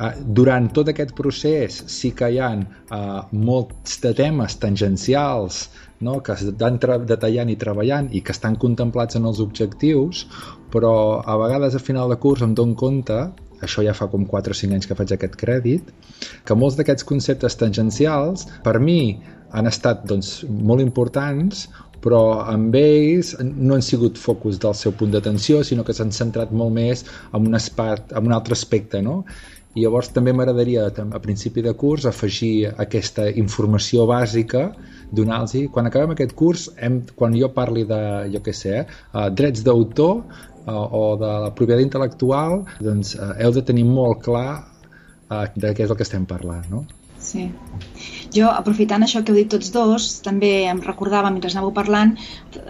Eh, 0.00 0.14
durant 0.24 0.70
tot 0.72 0.88
aquest 0.88 1.12
procés 1.16 1.82
sí 1.92 2.12
que 2.16 2.30
hi 2.32 2.38
ha 2.40 2.54
uh, 2.56 3.20
molts 3.36 3.98
de 4.04 4.12
temes 4.16 4.56
tangencials 4.62 5.66
no? 6.00 6.20
que 6.24 6.36
estan 6.36 6.80
detallant 7.08 7.52
i 7.52 7.58
treballant 7.60 8.08
i 8.12 8.22
que 8.24 8.32
estan 8.36 8.56
contemplats 8.56 9.18
en 9.20 9.28
els 9.30 9.40
objectius, 9.44 10.26
però 10.72 10.94
a 11.20 11.36
vegades 11.40 11.76
a 11.76 11.84
final 11.84 12.10
de 12.10 12.18
curs 12.22 12.42
em 12.46 12.54
dono 12.54 12.78
compte 12.78 13.20
això 13.60 13.84
ja 13.84 13.92
fa 13.96 14.08
com 14.08 14.24
4 14.24 14.54
o 14.54 14.56
5 14.56 14.76
anys 14.76 14.88
que 14.88 14.96
faig 14.96 15.12
aquest 15.14 15.36
crèdit, 15.40 15.92
que 16.48 16.56
molts 16.56 16.78
d'aquests 16.78 17.06
conceptes 17.08 17.58
tangencials 17.60 18.46
per 18.64 18.78
mi 18.80 19.20
han 19.52 19.68
estat 19.68 20.06
doncs, 20.08 20.40
molt 20.48 20.80
importants, 20.80 21.66
però 22.00 22.40
amb 22.48 22.74
ells 22.78 23.34
no 23.42 23.76
han 23.76 23.84
sigut 23.84 24.18
focus 24.18 24.60
del 24.62 24.76
seu 24.78 24.94
punt 24.96 25.12
d'atenció, 25.12 25.60
sinó 25.66 25.84
que 25.84 25.96
s'han 25.96 26.14
centrat 26.16 26.52
molt 26.52 26.72
més 26.72 27.04
en 27.34 27.48
un, 27.50 27.56
espat, 27.58 28.14
en 28.16 28.30
un 28.30 28.36
altre 28.36 28.56
aspecte, 28.56 29.02
no? 29.04 29.20
I 29.74 29.84
llavors 29.84 30.10
també 30.14 30.32
m'agradaria 30.34 30.88
a 30.90 31.20
principi 31.22 31.62
de 31.62 31.72
curs 31.78 32.06
afegir 32.10 32.72
aquesta 32.84 33.28
informació 33.42 34.06
bàsica 34.10 34.70
donar-los 35.14 35.54
quan 35.74 35.86
acabem 35.86 36.14
aquest 36.14 36.34
curs 36.38 36.68
hem, 36.76 37.00
quan 37.18 37.34
jo 37.38 37.50
parli 37.54 37.84
de 37.86 38.00
jo 38.34 38.42
què 38.46 38.54
sé, 38.54 38.84
uh, 39.14 39.28
drets 39.30 39.62
d'autor 39.66 40.22
uh, 40.22 40.86
o 41.00 41.04
de 41.20 41.32
la 41.46 41.52
propietat 41.54 41.84
intel·lectual 41.86 42.64
doncs 42.82 43.14
uh, 43.18 43.34
heu 43.38 43.54
de 43.54 43.62
tenir 43.66 43.86
molt 43.86 44.24
clar 44.26 44.48
uh, 44.58 45.46
de 45.54 45.74
què 45.74 45.86
és 45.86 45.90
el 45.90 45.98
que 45.98 46.06
estem 46.06 46.26
parlant 46.30 46.66
no? 46.70 46.84
Sí. 47.20 47.50
Jo, 48.32 48.48
aprofitant 48.48 49.04
això 49.04 49.20
que 49.22 49.32
heu 49.32 49.38
dit 49.40 49.48
tots 49.52 49.70
dos, 49.74 50.08
també 50.24 50.50
em 50.70 50.80
recordava, 50.84 51.30
mentre 51.34 51.50
anàveu 51.52 51.72
parlant, 51.76 52.14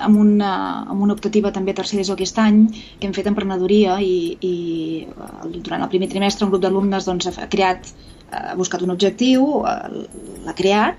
amb 0.06 0.18
una, 0.18 0.52
amb 0.90 1.04
una 1.06 1.14
optativa 1.16 1.52
també 1.54 1.74
tercer 1.76 2.00
d'ESO 2.00 2.16
aquest 2.16 2.40
any, 2.42 2.62
que 2.98 3.08
hem 3.08 3.16
fet 3.16 3.28
emprenedoria 3.30 3.98
i, 4.02 4.36
i 4.40 4.54
durant 5.60 5.84
el 5.84 5.92
primer 5.92 6.08
trimestre 6.12 6.48
un 6.48 6.54
grup 6.54 6.64
d'alumnes 6.64 7.06
doncs, 7.06 7.30
ha 7.30 7.50
creat 7.52 7.92
ha 8.30 8.54
buscat 8.54 8.82
un 8.86 8.92
objectiu, 8.94 9.46
l'ha 10.46 10.54
creat, 10.56 10.98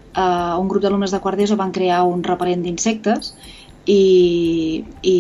un 0.60 0.70
grup 0.72 0.84
d'alumnes 0.84 1.14
de 1.16 1.20
quart 1.24 1.40
d'ESO 1.40 1.56
van 1.60 1.72
crear 1.76 2.02
un 2.04 2.24
repel·lent 2.28 2.66
d'insectes 2.66 3.32
i, 3.88 4.84
i 5.02 5.16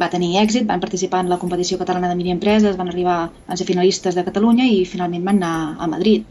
va 0.00 0.08
tenir 0.10 0.38
èxit, 0.40 0.64
van 0.66 0.80
participar 0.80 1.20
en 1.22 1.28
la 1.30 1.38
competició 1.38 1.78
catalana 1.78 2.08
de 2.08 2.16
mini 2.18 2.32
empreses, 2.34 2.78
van 2.80 2.88
arribar, 2.88 3.18
van 3.46 3.60
ser 3.60 3.68
finalistes 3.68 4.16
de 4.16 4.24
Catalunya 4.26 4.66
i 4.72 4.80
finalment 4.88 5.28
van 5.28 5.42
anar 5.42 5.76
a 5.78 5.90
Madrid 5.92 6.26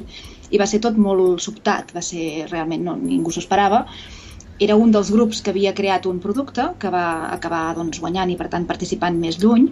i 0.51 0.61
va 0.61 0.67
ser 0.69 0.79
tot 0.83 0.97
molt 1.01 1.41
sobtat, 1.43 1.91
va 1.95 2.03
ser 2.05 2.47
realment, 2.51 2.85
no, 2.87 2.95
ningú 2.99 3.33
s'ho 3.33 3.43
esperava. 3.43 3.85
Era 4.65 4.75
un 4.81 4.89
dels 4.93 5.11
grups 5.13 5.43
que 5.45 5.51
havia 5.53 5.73
creat 5.77 6.07
un 6.09 6.17
producte 6.21 6.63
que 6.81 6.89
va 6.93 7.29
acabar 7.33 7.75
doncs, 7.77 7.99
guanyant 8.01 8.31
i 8.33 8.37
per 8.39 8.47
tant 8.53 8.65
participant 8.65 9.19
més 9.21 9.37
lluny 9.43 9.67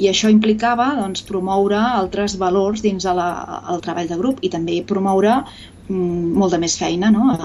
i 0.00 0.08
això 0.08 0.30
implicava 0.32 0.86
doncs, 0.96 1.26
promoure 1.28 1.76
altres 1.76 2.38
valors 2.40 2.80
dins 2.86 3.04
la, 3.04 3.28
el 3.68 3.84
treball 3.84 4.08
de 4.08 4.18
grup 4.22 4.40
i 4.40 4.52
també 4.54 4.78
promoure 4.94 5.36
mm, 5.42 6.32
molta 6.40 6.62
més 6.62 6.78
feina. 6.80 7.12
No? 7.12 7.36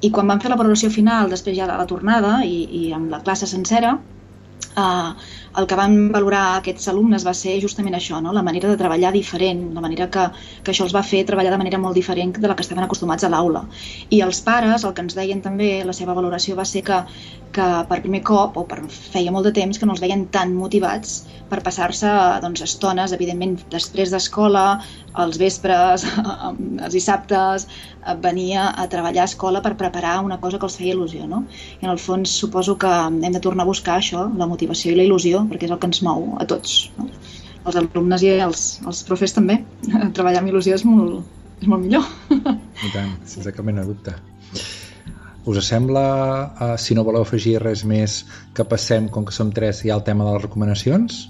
I 0.00 0.10
quan 0.10 0.32
vam 0.32 0.40
fer 0.40 0.52
la 0.52 0.60
valoració 0.60 0.88
final, 0.94 1.28
després 1.28 1.58
ja 1.58 1.68
de 1.68 1.76
la 1.76 1.88
tornada 1.90 2.38
i, 2.48 2.58
i 2.80 2.92
amb 2.96 3.12
la 3.12 3.20
classe 3.24 3.50
sencera, 3.50 3.98
Uh, 4.74 5.14
el 5.60 5.66
que 5.70 5.78
van 5.78 5.94
valorar 6.14 6.42
aquests 6.58 6.88
alumnes 6.90 7.24
va 7.26 7.34
ser 7.38 7.54
justament 7.62 7.94
això, 7.98 8.20
no? 8.22 8.32
la 8.34 8.42
manera 8.42 8.70
de 8.70 8.78
treballar 8.80 9.12
diferent, 9.14 9.62
la 9.76 9.84
manera 9.84 10.08
que, 10.10 10.26
que 10.64 10.74
això 10.74 10.86
els 10.88 10.94
va 10.96 11.04
fer 11.06 11.22
treballar 11.28 11.52
de 11.54 11.60
manera 11.62 11.80
molt 11.82 11.94
diferent 11.98 12.34
de 12.38 12.50
la 12.50 12.56
que 12.56 12.66
estaven 12.66 12.84
acostumats 12.84 13.24
a 13.24 13.30
l'aula. 13.30 13.64
I 14.10 14.20
els 14.26 14.42
pares, 14.46 14.84
el 14.84 14.94
que 14.96 15.06
ens 15.06 15.16
deien 15.18 15.42
també, 15.44 15.70
la 15.86 15.96
seva 15.96 16.16
valoració 16.18 16.58
va 16.58 16.66
ser 16.68 16.82
que, 16.88 17.00
que 17.54 17.68
per 17.88 18.00
primer 18.02 18.22
cop, 18.26 18.58
o 18.58 18.66
per 18.70 18.80
feia 18.90 19.32
molt 19.34 19.46
de 19.48 19.54
temps, 19.60 19.78
que 19.78 19.86
no 19.86 19.94
els 19.94 20.02
veien 20.02 20.26
tan 20.34 20.54
motivats 20.58 21.22
per 21.50 21.62
passar-se 21.62 22.10
doncs, 22.42 22.64
estones, 22.66 23.14
evidentment, 23.14 23.56
després 23.70 24.10
d'escola, 24.10 24.64
els 25.22 25.38
vespres, 25.38 26.06
els 26.84 26.94
dissabtes, 26.96 27.68
venia 28.24 28.66
a 28.76 28.86
treballar 28.90 29.24
a 29.24 29.30
escola 29.30 29.62
per 29.64 29.76
preparar 29.80 30.18
una 30.24 30.40
cosa 30.40 30.58
que 30.58 30.66
els 30.68 30.76
feia 30.80 30.94
il·lusió. 30.94 31.28
No? 31.30 31.44
I 31.80 31.86
en 31.86 31.92
el 31.94 32.00
fons 32.02 32.34
suposo 32.42 32.76
que 32.80 32.90
hem 32.90 33.32
de 33.32 33.42
tornar 33.44 33.64
a 33.64 33.70
buscar 33.70 33.98
això, 34.00 34.26
la 34.40 34.48
motivació 34.50 34.92
i 34.92 34.98
la 34.98 35.06
il·lusió, 35.06 35.43
perquè 35.50 35.68
és 35.68 35.74
el 35.74 35.80
que 35.82 35.90
ens 35.90 36.02
mou 36.06 36.34
a 36.40 36.46
tots. 36.50 36.76
No? 36.98 37.08
Els 37.64 37.78
alumnes 37.80 38.24
i 38.24 38.34
els, 38.44 38.64
els 38.84 39.02
profes 39.08 39.36
també. 39.36 39.60
Treballar 40.16 40.42
amb 40.42 40.52
il·lusió 40.52 40.76
és 40.76 40.84
molt, 40.88 41.22
és 41.60 41.68
molt 41.70 41.84
millor. 41.84 42.08
I 42.86 42.92
tant, 42.94 43.14
sense 43.28 43.52
cap 43.56 43.66
mena 43.66 43.86
dubte. 43.88 44.16
Us 45.44 45.60
sembla, 45.68 46.04
uh, 46.56 46.74
si 46.80 46.96
no 46.96 47.04
voleu 47.04 47.24
afegir 47.24 47.58
res 47.60 47.84
més, 47.84 48.22
que 48.56 48.64
passem, 48.64 49.10
com 49.12 49.26
que 49.28 49.34
som 49.36 49.50
tres, 49.52 49.82
ja 49.84 49.92
al 49.98 50.04
tema 50.06 50.24
de 50.24 50.36
les 50.36 50.44
recomanacions? 50.46 51.24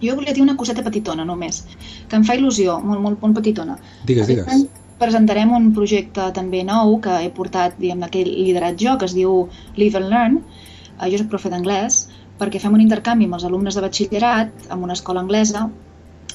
Jo 0.00 0.14
volia 0.16 0.32
dir 0.36 0.44
una 0.44 0.54
coseta 0.60 0.84
petitona 0.86 1.26
només, 1.26 1.64
que 2.08 2.18
em 2.18 2.26
fa 2.28 2.36
il·lusió, 2.38 2.78
molt, 2.84 3.02
molt, 3.04 3.18
molt 3.24 3.36
petitona. 3.40 3.76
Digues, 4.06 4.30
digues. 4.30 4.68
Presentarem 5.00 5.50
un 5.56 5.70
projecte 5.76 6.28
també 6.36 6.62
nou 6.68 6.98
que 7.04 7.16
he 7.24 7.30
portat, 7.36 7.76
diguem 7.80 8.04
aquell 8.06 8.30
liderat 8.30 8.78
jo, 8.80 8.94
que 9.00 9.08
es 9.08 9.16
diu 9.16 9.48
Live 9.80 9.98
and 9.98 10.12
Learn. 10.12 10.38
Eh, 11.00 11.08
jo 11.10 11.20
soc 11.20 11.30
profe 11.32 11.52
d'anglès, 11.52 12.04
perquè 12.40 12.60
fem 12.62 12.74
un 12.76 12.82
intercanvi 12.84 13.28
amb 13.28 13.38
els 13.38 13.46
alumnes 13.48 13.76
de 13.76 13.84
batxillerat 13.84 14.68
en 14.70 14.84
una 14.88 14.96
escola 14.98 15.22
anglesa 15.24 15.68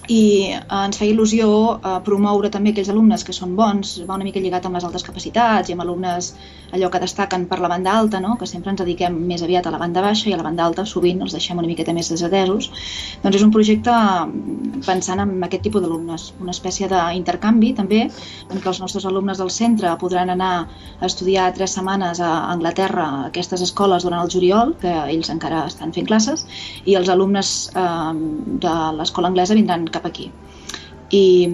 i 0.08 0.22
eh, 0.54 0.60
ens 0.86 1.00
feia 1.00 1.14
il·lusió 1.14 1.48
eh, 1.76 1.96
promoure 2.06 2.52
també 2.54 2.74
aquells 2.74 2.92
alumnes 2.94 3.24
que 3.26 3.34
són 3.34 3.56
bons, 3.58 3.98
va 4.06 4.18
una 4.20 4.28
mica 4.28 4.42
lligat 4.44 4.66
amb 4.68 4.78
les 4.78 4.86
altes 4.88 5.06
capacitats 5.06 5.70
i 5.70 5.76
amb 5.76 5.86
alumnes 5.86 6.34
allò 6.76 6.90
que 6.92 7.00
destaquen 7.00 7.46
per 7.48 7.60
la 7.64 7.70
banda 7.72 7.94
alta, 7.98 8.20
no? 8.20 8.36
que 8.38 8.48
sempre 8.50 8.72
ens 8.74 8.82
dediquem 8.82 9.16
més 9.30 9.44
aviat 9.46 9.68
a 9.68 9.74
la 9.74 9.80
banda 9.82 10.04
baixa 10.04 10.30
i 10.30 10.34
a 10.36 10.40
la 10.40 10.46
banda 10.46 10.66
alta 10.66 10.86
sovint 10.86 11.22
els 11.24 11.36
deixem 11.36 11.58
una 11.58 11.70
miqueta 11.70 11.94
més 11.96 12.10
desatesos. 12.12 12.70
Doncs 13.24 13.40
és 13.40 13.46
un 13.46 13.54
projecte 13.56 13.94
mm, 13.94 14.84
pensant 14.86 15.24
en 15.24 15.36
aquest 15.48 15.66
tipus 15.68 15.84
d'alumnes, 15.86 16.28
una 16.42 16.54
espècie 16.56 16.90
d'intercanvi 16.92 17.74
també, 17.78 18.02
en 18.06 18.62
què 18.62 18.72
els 18.72 18.82
nostres 18.84 19.08
alumnes 19.10 19.40
del 19.42 19.52
centre 19.54 19.94
podran 20.02 20.34
anar 20.34 20.54
a 21.00 21.06
estudiar 21.10 21.52
tres 21.56 21.78
setmanes 21.78 22.22
a 22.22 22.32
Anglaterra 22.52 23.06
a 23.06 23.24
aquestes 23.30 23.64
escoles 23.66 24.04
durant 24.06 24.22
el 24.22 24.32
juliol, 24.32 24.76
que 24.82 24.92
ells 25.16 25.32
encara 25.34 25.66
estan 25.70 25.94
fent 25.96 26.10
classes, 26.10 26.46
i 26.86 26.98
els 27.00 27.10
alumnes 27.10 27.56
eh, 27.74 28.14
de 28.66 28.76
l'escola 29.00 29.32
anglesa 29.32 29.58
vindran 29.58 29.88
cap 29.96 30.06
aquí. 30.10 30.30
I 31.16 31.48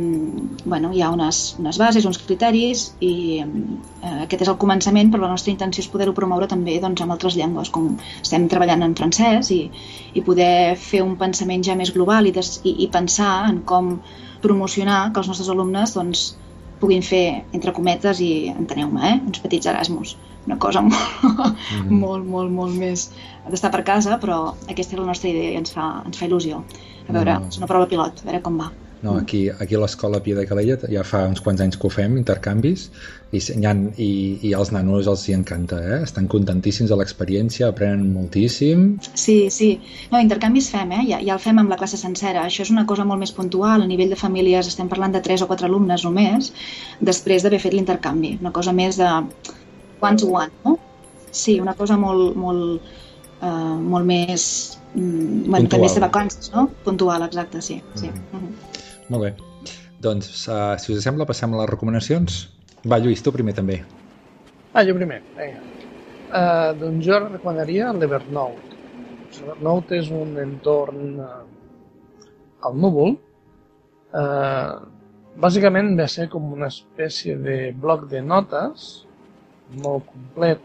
bueno, 0.64 0.94
hi 0.96 1.02
ha 1.04 1.10
unes, 1.12 1.40
unes 1.60 1.78
bases, 1.78 2.06
uns 2.08 2.22
criteris 2.24 2.86
i 3.04 3.14
eh, 3.44 4.14
aquest 4.24 4.46
és 4.46 4.52
el 4.52 4.58
començament, 4.62 5.12
però 5.12 5.26
la 5.26 5.34
nostra 5.34 5.52
intenció 5.52 5.84
és 5.84 5.90
poder-ho 5.92 6.16
promoure 6.18 6.48
també 6.48 6.78
doncs, 6.80 7.04
amb 7.04 7.16
altres 7.18 7.36
llengües, 7.36 7.70
com 7.76 7.92
estem 8.22 8.48
treballant 8.54 8.88
en 8.88 8.96
francès 8.96 9.52
i, 9.52 9.62
i 10.16 10.24
poder 10.24 10.78
fer 10.80 11.04
un 11.04 11.18
pensament 11.20 11.68
ja 11.68 11.76
més 11.76 11.92
global 11.94 12.32
i, 12.32 12.36
des, 12.38 12.54
i, 12.64 12.78
i 12.86 12.90
pensar 12.96 13.34
en 13.50 13.62
com 13.68 13.98
promocionar 14.42 15.02
que 15.12 15.22
els 15.22 15.34
nostres 15.34 15.52
alumnes 15.52 15.98
doncs, 16.00 16.26
puguin 16.82 17.04
fer, 17.06 17.44
entre 17.54 17.76
cometes, 17.78 18.24
i 18.24 18.50
enteneu-me, 18.56 19.04
eh, 19.12 19.18
uns 19.28 19.44
petits 19.44 19.70
Erasmus. 19.70 20.16
Una 20.46 20.58
cosa 20.58 20.82
molt, 20.82 21.24
mm 21.24 21.82
-hmm. 21.88 22.00
molt, 22.04 22.26
molt, 22.26 22.52
molt 22.52 22.78
més 22.78 23.10
d'estar 23.50 23.72
per 23.72 23.84
casa, 23.84 24.20
però 24.20 24.56
aquesta 24.68 24.96
és 24.96 25.00
la 25.00 25.06
nostra 25.06 25.30
idea 25.30 25.52
i 25.52 25.56
ens 25.56 25.72
fa, 25.72 26.04
ens 26.06 26.18
fa 26.18 26.26
il·lusió. 26.26 26.64
A 27.08 27.14
veure, 27.14 27.40
no. 27.40 27.48
és 27.48 27.58
una 27.58 27.68
prova 27.68 27.88
pilot, 27.88 28.22
a 28.22 28.26
veure 28.26 28.42
com 28.42 28.58
va. 28.58 28.72
No, 29.02 29.16
aquí, 29.18 29.50
aquí 29.50 29.74
a 29.76 29.80
l'escola 29.82 30.20
Pia 30.22 30.36
de 30.38 30.44
Calella 30.46 30.76
ja 30.94 31.02
fa 31.08 31.24
uns 31.26 31.42
quants 31.42 31.62
anys 31.64 31.78
que 31.82 31.88
ho 31.88 31.90
fem, 31.90 32.18
intercanvis, 32.20 32.84
i, 33.34 33.40
i, 33.42 34.10
i 34.46 34.52
als 34.54 34.70
nanos 34.76 35.08
els 35.10 35.24
hi 35.28 35.34
encanta, 35.34 35.80
eh? 35.82 35.98
estan 36.06 36.28
contentíssims 36.30 36.92
de 36.92 36.98
l'experiència, 37.00 37.72
aprenen 37.72 38.12
moltíssim. 38.14 38.84
Sí, 39.18 39.38
sí. 39.56 39.72
No, 40.12 40.22
intercanvis 40.22 40.70
fem, 40.74 40.94
eh? 41.00 41.06
ja, 41.10 41.22
ja 41.26 41.38
el 41.38 41.42
fem 41.42 41.64
amb 41.64 41.74
la 41.74 41.80
classe 41.82 41.98
sencera. 41.98 42.46
Això 42.46 42.62
és 42.68 42.74
una 42.74 42.86
cosa 42.90 43.08
molt 43.08 43.24
més 43.24 43.34
puntual, 43.34 43.82
a 43.82 43.90
nivell 43.90 44.14
de 44.14 44.20
famílies 44.22 44.70
estem 44.70 44.92
parlant 44.92 45.18
de 45.18 45.24
3 45.26 45.48
o 45.48 45.50
4 45.50 45.70
alumnes 45.72 46.06
només, 46.06 46.52
després 47.02 47.42
d'haver 47.42 47.62
fet 47.64 47.74
l'intercanvi. 47.74 48.36
Una 48.44 48.54
cosa 48.54 48.76
més 48.84 49.02
de 49.02 49.10
one 50.02 50.18
to 50.18 50.28
one, 50.28 50.52
no? 50.66 50.78
Sí, 51.32 51.60
una 51.60 51.74
cosa 51.80 51.96
molt, 51.98 52.36
molt, 52.36 52.82
uh, 53.40 53.78
molt 53.80 54.06
més 54.06 54.44
mm, 54.94 55.46
bueno, 55.48 55.70
també 55.72 55.88
de 55.94 56.04
vacances, 56.04 56.52
no? 56.54 56.68
Puntual, 56.84 57.24
exacte, 57.24 57.62
sí. 57.62 57.82
sí. 57.96 58.08
Mm 58.08 58.14
-hmm. 58.14 58.40
Mm 58.40 58.48
-hmm. 58.48 59.10
Molt 59.10 59.24
bé. 59.24 59.36
Doncs, 60.02 60.48
uh, 60.48 60.78
si 60.78 60.94
us 60.94 61.04
sembla, 61.04 61.26
passem 61.26 61.54
a 61.54 61.58
les 61.62 61.70
recomanacions. 61.70 62.50
Va, 62.86 62.98
Lluís, 62.98 63.22
tu 63.22 63.32
primer 63.32 63.54
també. 63.54 63.84
Ah, 64.74 64.84
jo 64.84 64.96
primer, 64.96 65.22
vinga. 65.38 65.60
Uh, 66.32 66.72
doncs 66.80 67.06
jo 67.06 67.20
recomanaria 67.20 67.92
l'Evernote. 67.92 68.78
L'Evernote 69.40 69.98
és 69.98 70.10
un 70.10 70.38
entorn 70.40 71.20
uh, 71.20 71.44
al 72.62 72.78
núvol. 72.80 73.18
Uh, 74.12 74.80
bàsicament 75.44 75.96
ve 75.98 76.04
a 76.04 76.08
ser 76.08 76.30
com 76.32 76.54
una 76.54 76.68
espècie 76.72 77.36
de 77.36 77.58
bloc 77.84 78.08
de 78.10 78.22
notes 78.22 79.06
molt 79.72 80.06
complet 80.10 80.60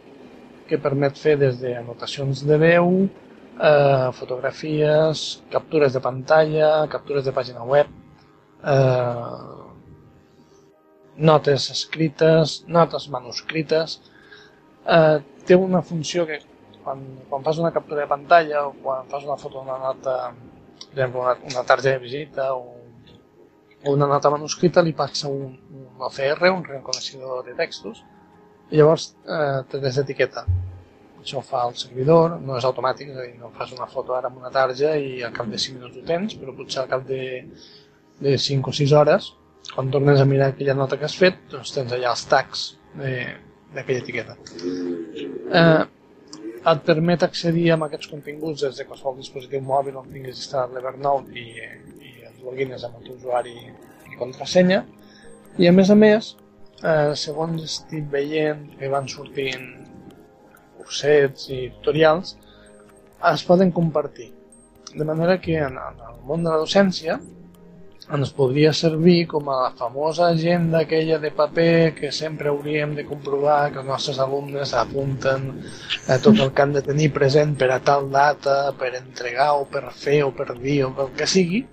que 0.66 0.78
permet 0.82 1.18
fer 1.18 1.36
des 1.38 1.60
d'anotacions 1.60 2.42
de 2.48 2.58
veu, 2.58 2.88
eh, 3.60 4.08
fotografies, 4.12 5.42
captures 5.50 5.92
de 5.92 6.00
pantalla, 6.00 6.86
captures 6.90 7.24
de 7.24 7.32
pàgina 7.32 7.64
web, 7.64 7.86
eh, 8.64 9.66
notes 11.16 11.70
escrites, 11.70 12.64
notes 12.66 13.08
manuscrites. 13.08 14.00
Eh, 14.86 15.18
té 15.46 15.54
una 15.54 15.82
funció 15.82 16.26
que 16.26 16.40
quan, 16.82 17.02
quan 17.28 17.42
fas 17.42 17.58
una 17.58 17.72
captura 17.72 18.02
de 18.02 18.06
pantalla 18.06 18.66
o 18.66 18.74
quan 18.82 19.06
fas 19.10 19.24
una 19.24 19.36
foto 19.36 19.60
d'una 19.60 19.78
nota, 19.78 20.34
per 20.78 20.92
exemple, 20.92 21.20
una, 21.20 21.36
una 21.50 21.64
targeta 21.64 21.96
de 21.96 22.02
visita 22.02 22.54
o, 22.54 22.76
o 23.84 23.92
una 23.92 24.06
nota 24.06 24.30
manuscrita, 24.30 24.82
li 24.82 24.92
passa 24.92 25.28
un, 25.28 25.56
un 25.70 26.04
OCR, 26.08 26.50
un 26.50 26.64
reconeixedor 26.64 27.44
de 27.46 27.54
textos, 27.54 28.04
llavors 28.72 29.12
eh, 29.26 29.60
te 29.70 29.82
desetiqueta 29.82 30.46
això 31.26 31.42
fa 31.42 31.64
el 31.66 31.74
servidor, 31.78 32.36
no 32.42 32.54
és 32.58 32.66
automàtic, 32.68 33.10
és 33.10 33.18
a 33.18 33.24
dir, 33.26 33.34
no 33.40 33.50
fas 33.56 33.72
una 33.74 33.88
foto 33.90 34.14
ara 34.14 34.30
amb 34.30 34.38
una 34.38 34.52
tarja 34.54 34.94
i 35.02 35.24
al 35.26 35.34
cap 35.34 35.50
de 35.50 35.58
5 35.58 35.80
minuts 35.80 35.98
ho 35.98 36.04
tens, 36.06 36.36
però 36.38 36.54
potser 36.54 36.84
al 36.84 36.92
cap 36.92 37.02
de, 37.08 37.42
de 38.22 38.36
5 38.46 38.70
o 38.70 38.76
6 38.78 38.94
hores, 39.00 39.32
quan 39.72 39.90
tornes 39.90 40.22
a 40.22 40.28
mirar 40.30 40.52
aquella 40.52 40.76
nota 40.78 40.98
que 41.00 41.08
has 41.08 41.18
fet, 41.18 41.42
doncs 41.50 41.74
tens 41.74 41.92
allà 41.96 42.12
els 42.12 42.24
tags 42.30 42.64
d'aquella 42.94 44.04
etiqueta. 44.04 44.38
Eh, 45.60 45.82
et 46.66 46.86
permet 46.86 47.26
accedir 47.26 47.68
a 47.72 47.80
aquests 47.88 48.10
continguts 48.14 48.62
des 48.62 48.78
de 48.78 48.86
qualsevol 48.86 49.18
dispositiu 49.18 49.62
mòbil 49.66 49.98
on 49.98 50.08
tinguis 50.12 50.38
instal·lat 50.38 50.74
l'Evernote 50.74 51.34
i, 51.34 51.46
i 52.06 52.14
els 52.30 52.40
logines 52.46 52.86
amb 52.86 53.00
el 53.00 53.06
teu 53.08 53.18
usuari 53.18 53.54
i 53.56 54.18
contrasenya. 54.22 54.84
I 55.58 55.68
a 55.70 55.74
més 55.74 55.90
a 55.90 55.98
més, 55.98 56.34
eh, 56.82 57.12
segons 57.16 57.62
estic 57.64 58.08
veient 58.12 58.66
que 58.78 58.90
van 58.92 59.08
sortint 59.08 59.68
cursets 60.76 61.48
i 61.50 61.62
tutorials 61.76 62.36
es 63.32 63.46
poden 63.46 63.72
compartir. 63.72 64.32
De 64.94 65.04
manera 65.04 65.40
que 65.40 65.56
en, 65.58 65.76
en 65.76 66.04
el 66.10 66.20
món 66.28 66.44
de 66.44 66.52
la 66.52 66.60
docència 66.62 67.18
ens 68.16 68.30
podria 68.30 68.70
servir 68.76 69.24
com 69.26 69.48
a 69.50 69.56
la 69.64 69.70
famosa 69.78 70.28
agenda 70.28 70.84
aquella 70.84 71.18
de 71.18 71.32
paper 71.34 71.94
que 71.96 72.12
sempre 72.12 72.52
hauríem 72.52 72.94
de 72.94 73.04
comprovar 73.06 73.72
que 73.72 73.80
els 73.82 73.88
nostres 73.88 74.20
alumnes 74.22 74.74
apunten 74.78 75.48
a 76.06 76.18
tot 76.22 76.38
el 76.38 76.52
que 76.52 76.62
han 76.62 76.76
de 76.76 76.84
tenir 76.86 77.10
present 77.16 77.56
per 77.58 77.72
a 77.74 77.80
tal 77.82 78.06
data, 78.12 78.70
per 78.78 78.92
entregar 78.94 79.56
o 79.58 79.66
per 79.66 79.90
fer 79.90 80.20
o 80.28 80.30
per 80.30 80.52
dir 80.60 80.84
o 80.86 80.92
pel 80.94 81.10
que 81.18 81.26
sigui, 81.26 81.64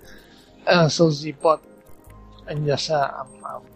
eh, 0.66 0.88
se'ls 0.90 1.22
hi 1.22 1.36
pot 1.46 1.62
enllaçar 2.50 3.04
amb, 3.22 3.38
amb, 3.52 3.70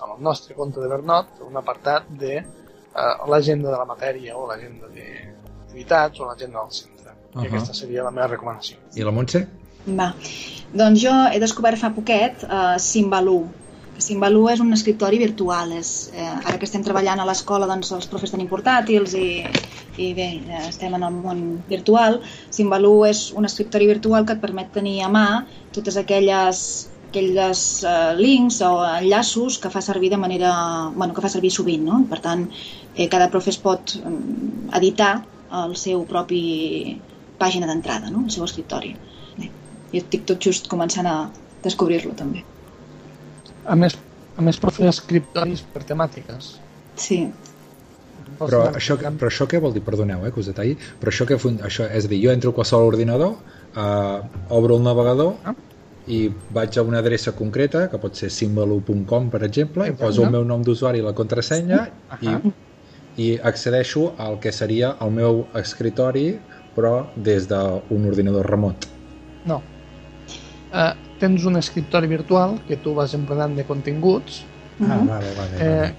amb 0.00 0.16
el 0.16 0.24
nostre 0.24 0.54
compte 0.54 0.80
de 0.80 0.88
Bernot 0.88 1.40
un 1.46 1.56
apartat 1.56 2.08
de 2.22 2.34
eh, 2.40 3.14
l'agenda 3.30 3.70
de 3.70 3.76
la 3.76 3.86
matèria 3.88 4.36
o 4.36 4.46
l'agenda 4.48 4.90
d'activitats 4.96 6.20
o 6.20 6.28
l'agenda 6.28 6.60
del 6.60 6.72
centre. 6.72 7.10
Uh 7.10 7.40
-huh. 7.40 7.44
I 7.44 7.46
aquesta 7.46 7.74
seria 7.74 8.02
la 8.02 8.10
meva 8.10 8.26
recomanació. 8.26 8.76
I 8.94 9.02
la 9.02 9.10
Montse? 9.10 9.46
Va. 9.86 10.14
Doncs 10.72 11.00
jo 11.02 11.14
he 11.32 11.38
descobert 11.38 11.78
fa 11.78 11.90
poquet 11.90 12.42
uh, 12.44 12.78
Simbalú, 12.78 13.48
Simbalú 14.00 14.46
és 14.50 14.60
un 14.64 14.72
escriptori 14.72 15.18
virtual. 15.20 15.72
És, 15.76 16.10
eh, 16.14 16.26
ara 16.26 16.58
que 16.58 16.66
estem 16.68 16.82
treballant 16.86 17.20
a 17.20 17.26
l'escola, 17.28 17.68
doncs 17.70 17.92
els 17.96 18.08
profes 18.10 18.32
tenim 18.32 18.48
portàtils 18.48 19.14
i, 19.18 19.44
i 20.00 20.12
bé, 20.16 20.28
estem 20.66 20.94
en 20.96 21.04
el 21.06 21.18
món 21.18 21.42
virtual. 21.68 22.20
Simbalú 22.50 22.94
és 23.08 23.28
un 23.36 23.48
escriptori 23.48 23.90
virtual 23.90 24.26
que 24.26 24.38
et 24.38 24.42
permet 24.46 24.72
tenir 24.72 25.00
a 25.04 25.10
mà 25.12 25.26
totes 25.76 26.00
aquelles 26.00 26.62
aquells 27.10 27.62
eh, 27.84 28.14
links 28.18 28.60
o 28.64 28.70
enllaços 28.86 29.58
que 29.60 29.70
fa 29.72 29.82
servir 29.84 30.12
de 30.14 30.20
manera, 30.20 30.52
bueno, 30.94 31.14
que 31.14 31.24
fa 31.24 31.30
servir 31.32 31.50
sovint, 31.54 31.84
no? 31.86 32.04
Per 32.10 32.20
tant, 32.24 32.46
eh, 32.94 33.08
cada 33.12 33.28
profe 33.32 33.52
es 33.52 33.58
pot 33.60 33.96
editar 34.78 35.12
el 35.60 35.74
seu 35.76 36.04
propi 36.06 36.40
pàgina 37.40 37.66
d'entrada, 37.66 38.10
no? 38.12 38.24
el 38.28 38.32
seu 38.32 38.46
escriptori. 38.46 38.94
Bé, 39.36 39.50
jo 39.92 40.02
estic 40.04 40.26
tot 40.28 40.42
just 40.44 40.70
començant 40.70 41.08
a 41.10 41.16
descobrir-lo 41.64 42.14
també. 42.16 42.44
A 43.66 43.76
més, 43.76 43.96
a 44.38 44.44
més 44.44 44.58
pot 44.60 44.76
fer 44.76 44.88
escriptoris 44.88 45.64
per 45.74 45.84
temàtiques. 45.88 46.56
Sí, 47.00 47.24
Però 48.40 48.62
això, 48.72 48.94
però 48.96 49.28
això 49.28 49.44
què 49.50 49.58
vol 49.60 49.74
dir? 49.74 49.82
Perdoneu, 49.84 50.22
eh, 50.24 50.30
que 50.32 50.40
us 50.40 50.46
detalli. 50.48 50.76
Però 51.00 51.12
això, 51.12 51.26
que 51.28 51.36
fun... 51.40 51.58
això 51.66 51.84
és 51.92 52.06
a 52.06 52.08
dir, 52.08 52.22
jo 52.22 52.30
entro 52.32 52.54
a 52.54 52.56
qualsevol 52.56 52.94
ordinador, 52.94 53.34
eh, 53.74 54.54
obro 54.56 54.78
el 54.78 54.86
navegador 54.86 55.34
Ah. 55.44 55.52
I 56.06 56.30
vaig 56.50 56.78
a 56.78 56.82
una 56.82 56.98
adreça 56.98 57.32
concreta, 57.36 57.88
que 57.90 57.98
pot 57.98 58.14
ser 58.16 58.30
simbolo.com, 58.30 59.28
per 59.30 59.42
exemple, 59.44 59.84
i 59.84 59.90
Exacte. 59.92 60.04
poso 60.06 60.24
el 60.24 60.30
meu 60.30 60.44
nom 60.44 60.62
d'usuari 60.62 60.98
i 60.98 61.02
la 61.02 61.12
contrasenya 61.12 61.88
i, 62.20 62.26
Ahà. 62.28 62.40
i 63.16 63.38
accedeixo 63.42 64.14
al 64.18 64.38
que 64.40 64.52
seria 64.52 64.96
el 65.00 65.10
meu 65.10 65.46
escritori, 65.54 66.38
però 66.74 67.06
des 67.16 67.46
d'un 67.48 68.06
ordinador 68.06 68.46
remot. 68.46 68.86
No. 69.44 69.60
Uh, 70.72 70.92
tens 71.18 71.44
un 71.44 71.56
escriptori 71.56 72.06
virtual 72.06 72.60
que 72.66 72.76
tu 72.76 72.94
vas 72.94 73.12
emplenant 73.14 73.56
de 73.56 73.64
continguts 73.64 74.44
Ah, 74.80 74.96
Mhm. 74.96 75.06
vale, 75.08 75.26
vale, 75.36 75.56
eh, 75.60 75.92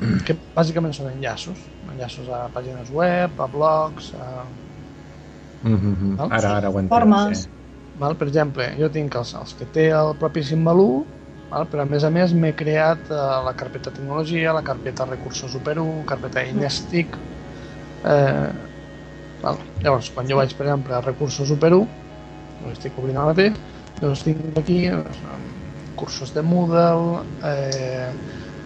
vale. 0.00 0.22
que 0.24 0.36
bàsicament 0.54 0.92
són 0.94 1.08
enllaços. 1.10 1.58
Enllaços 1.90 2.28
a 2.28 2.48
pàgines 2.54 2.88
web, 2.92 3.30
a 3.40 3.46
blogs, 3.48 4.12
a... 4.14 4.44
Mm 5.64 5.74
-hmm. 5.74 6.16
val? 6.16 6.28
Ara, 6.30 6.50
ara 6.58 6.70
ho 6.70 6.78
entenc. 6.78 6.88
Formes. 7.00 7.38
Sí. 7.38 7.48
Val? 7.98 8.14
Per 8.18 8.28
exemple, 8.30 8.66
jo 8.78 8.88
tinc 8.94 9.16
els, 9.18 9.34
els 9.38 9.54
que 9.58 9.66
té 9.74 9.88
el 9.94 10.12
propi 10.20 10.44
Simbalú, 10.46 11.04
val? 11.50 11.66
però 11.70 11.82
a 11.82 11.90
més 11.90 12.06
a 12.06 12.10
més 12.14 12.34
m'he 12.34 12.52
creat 12.56 13.10
eh, 13.10 13.22
la 13.46 13.54
carpeta 13.58 13.90
tecnologia, 13.94 14.54
la 14.54 14.64
carpeta 14.66 15.08
recursos 15.08 15.54
Super1, 15.54 16.04
carpeta 16.08 16.44
Inestic... 16.46 17.18
Eh, 18.06 18.50
val? 19.42 19.58
Llavors, 19.82 20.12
quan 20.14 20.30
jo 20.30 20.38
vaig, 20.38 20.54
per 20.54 20.68
exemple, 20.68 20.94
a 20.94 21.02
recursos 21.02 21.50
Super1, 21.50 21.82
ho 22.62 22.72
estic 22.74 22.98
obrint 22.98 23.18
ara 23.18 23.32
mateix, 23.32 23.58
doncs 23.98 24.24
tinc 24.26 24.62
aquí 24.62 24.80
eh, 24.92 25.02
cursos 25.98 26.34
de 26.36 26.46
Moodle, 26.46 27.24
eh, 27.50 28.10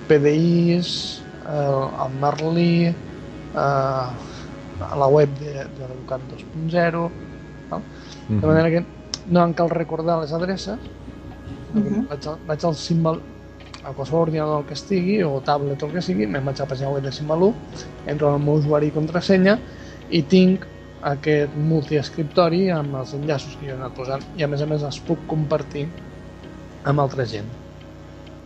PDIs, 0.08 0.94
el, 1.48 1.78
el 2.04 2.16
Merlí, 2.20 2.72
eh, 2.92 4.08
a 4.82 4.96
la 4.98 5.08
web 5.08 5.32
de, 5.40 5.62
de 5.76 5.86
l'Educat 5.86 6.28
2.0, 6.28 7.06
val? 7.70 7.86
Mhm. 8.28 8.40
de 8.40 8.46
manera 8.46 8.70
que 8.70 9.01
no 9.26 9.44
em 9.44 9.52
cal 9.54 9.70
recordar 9.70 10.20
les 10.20 10.32
adreces, 10.32 10.78
que 11.72 11.78
Mhm. 11.78 12.06
vaig, 12.08 12.26
al, 12.28 12.38
vaig 12.46 12.64
al 12.64 12.74
símbol 12.76 13.20
a 13.84 13.92
qualsevol 13.92 14.22
ordinador 14.28 14.64
que 14.66 14.74
estigui, 14.74 15.22
o 15.22 15.40
tablet 15.40 15.82
o 15.82 15.86
el 15.86 15.92
que 15.92 16.02
sigui, 16.02 16.26
me'n 16.26 16.44
vaig 16.44 16.60
a 16.60 16.64
la 16.64 16.68
pàgina 16.70 16.90
web 16.92 17.02
de 17.02 17.12
Símbol 17.12 17.42
1, 17.42 17.54
entro 18.06 18.28
en 18.28 18.34
el 18.34 18.44
meu 18.44 18.54
usuari 18.54 18.86
i 18.88 18.90
contrasenya 18.94 19.58
i 20.10 20.22
tinc 20.22 20.66
aquest 21.02 21.56
multiescriptori 21.56 22.70
amb 22.70 22.94
els 22.94 23.14
enllaços 23.14 23.56
que 23.56 23.66
jo 23.66 23.72
he 23.72 23.78
anat 23.78 23.94
posant 23.96 24.22
i 24.36 24.44
a 24.44 24.48
més 24.48 24.62
a 24.62 24.66
més 24.66 24.82
els 24.82 25.00
puc 25.00 25.18
compartir 25.26 25.88
amb 26.84 27.00
altra 27.00 27.24
gent. 27.26 27.48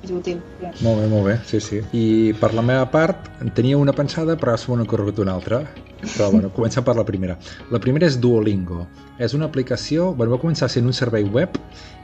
És 0.05 0.13
útil. 0.13 0.41
Molt 0.85 1.01
bé, 1.01 1.07
molt 1.11 1.27
bé, 1.29 1.37
sí, 1.49 1.61
sí. 1.61 1.81
I 1.97 2.35
per 2.41 2.53
la 2.55 2.65
meva 2.67 2.87
part, 2.93 3.31
en 3.41 3.53
tenia 3.57 3.79
una 3.79 3.95
pensada, 3.97 4.37
però 4.39 4.57
se 4.57 4.71
m'ha 4.73 4.85
ocorregut 4.85 5.23
una 5.25 5.35
altra. 5.35 5.63
Però, 6.03 6.31
bueno, 6.31 6.51
comencem 6.53 6.85
per 6.85 6.97
la 6.97 7.05
primera. 7.09 7.39
La 7.73 7.81
primera 7.81 8.07
és 8.07 8.19
Duolingo. 8.21 8.85
És 9.19 9.35
una 9.35 9.49
aplicació... 9.49 10.13
Bueno, 10.15 10.37
va 10.37 10.43
començar 10.43 10.69
sent 10.69 10.87
un 10.87 10.95
servei 10.95 11.25
web 11.25 11.57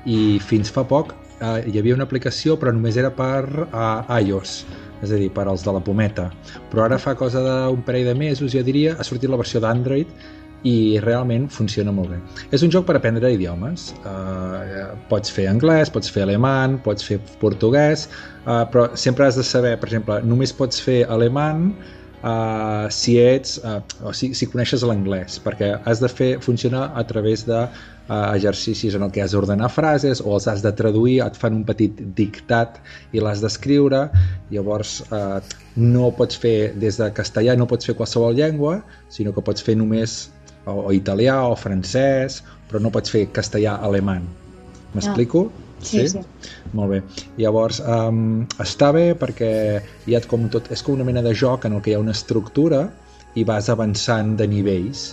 i 0.08 0.40
fins 0.42 0.72
fa 0.72 0.82
poc 0.88 1.12
eh, 1.42 1.68
hi 1.68 1.78
havia 1.78 1.96
una 1.96 2.06
aplicació, 2.08 2.56
però 2.58 2.72
només 2.74 2.96
era 3.00 3.12
per 3.14 3.44
eh, 3.66 4.22
iOS, 4.22 4.54
és 5.02 5.10
a 5.12 5.18
dir, 5.18 5.30
per 5.34 5.46
als 5.50 5.64
de 5.66 5.74
la 5.74 5.82
pometa. 5.84 6.30
Però 6.70 6.86
ara 6.86 6.98
fa 7.02 7.14
cosa 7.18 7.42
d'un 7.44 7.82
parell 7.86 8.08
de 8.10 8.16
mesos, 8.18 8.52
jo 8.54 8.62
diria, 8.66 8.96
ha 8.98 9.06
sortit 9.06 9.30
la 9.30 9.40
versió 9.40 9.62
d'Android 9.62 10.10
i 10.68 10.98
realment 11.02 11.48
funciona 11.50 11.92
molt 11.94 12.12
bé. 12.14 12.18
És 12.54 12.62
un 12.62 12.70
joc 12.70 12.86
per 12.88 12.96
aprendre 12.98 13.32
idiomes. 13.34 13.90
Uh, 14.06 14.92
pots 15.10 15.32
fer 15.34 15.48
anglès, 15.50 15.90
pots 15.90 16.10
fer 16.12 16.26
alemany, 16.26 16.78
pots 16.84 17.06
fer 17.06 17.18
portuguès, 17.42 18.06
uh, 18.44 18.62
però 18.70 18.90
sempre 18.98 19.26
has 19.26 19.38
de 19.38 19.46
saber, 19.46 19.74
per 19.80 19.90
exemple, 19.90 20.20
només 20.26 20.54
pots 20.54 20.82
fer 20.82 21.02
alemany 21.10 21.72
uh, 22.22 22.90
si 22.90 23.18
ets, 23.20 23.58
uh, 23.64 23.80
o 24.06 24.12
si, 24.16 24.32
si 24.38 24.48
coneixes 24.50 24.84
l'anglès, 24.86 25.38
perquè 25.42 25.74
has 25.88 26.02
de 26.02 26.10
fer 26.10 26.36
funcionar 26.44 26.90
a 26.98 27.04
través 27.08 27.44
de 27.48 27.58
uh, 27.66 28.34
exercicis 28.34 28.96
en 28.98 29.06
el 29.06 29.12
que 29.14 29.22
has 29.24 29.34
d'ordenar 29.34 29.70
frases 29.72 30.22
o 30.22 30.36
els 30.36 30.46
has 30.50 30.62
de 30.64 30.72
traduir, 30.78 31.18
et 31.26 31.38
fan 31.38 31.58
un 31.60 31.64
petit 31.68 31.98
dictat 32.18 32.78
i 33.12 33.22
l'has 33.22 33.42
d'escriure, 33.42 34.04
llavors 34.54 35.00
uh, 35.10 35.40
no 35.76 36.12
pots 36.18 36.38
fer 36.38 36.72
des 36.78 37.00
de 37.02 37.10
castellà, 37.16 37.56
no 37.58 37.68
pots 37.70 37.90
fer 37.90 37.98
qualsevol 37.98 38.38
llengua, 38.38 38.80
sinó 39.10 39.34
que 39.34 39.44
pots 39.44 39.64
fer 39.64 39.76
només 39.78 40.30
o, 40.66 40.88
o 40.88 40.92
italià 40.94 41.40
o 41.48 41.56
francès, 41.58 42.42
però 42.68 42.80
no 42.82 42.92
pots 42.94 43.12
fer 43.12 43.26
castellà-alemany. 43.34 44.24
M'explico? 44.94 45.46
Sí, 45.82 46.06
sí. 46.08 46.20
Molt 46.78 46.92
bé. 46.92 47.00
Llavors, 47.40 47.80
um, 47.82 48.44
està 48.62 48.92
bé 48.94 49.12
perquè 49.18 49.52
hi 50.06 50.14
ha 50.14 50.22
com 50.30 50.46
tot, 50.52 50.70
és 50.72 50.82
com 50.84 50.94
una 50.94 51.06
mena 51.08 51.24
de 51.24 51.34
joc 51.34 51.66
en 51.66 51.76
el 51.76 51.82
que 51.82 51.92
hi 51.92 51.96
ha 51.98 52.02
una 52.02 52.14
estructura 52.14 52.84
i 53.34 53.44
vas 53.48 53.68
avançant 53.72 54.36
de 54.38 54.46
nivells 54.46 55.10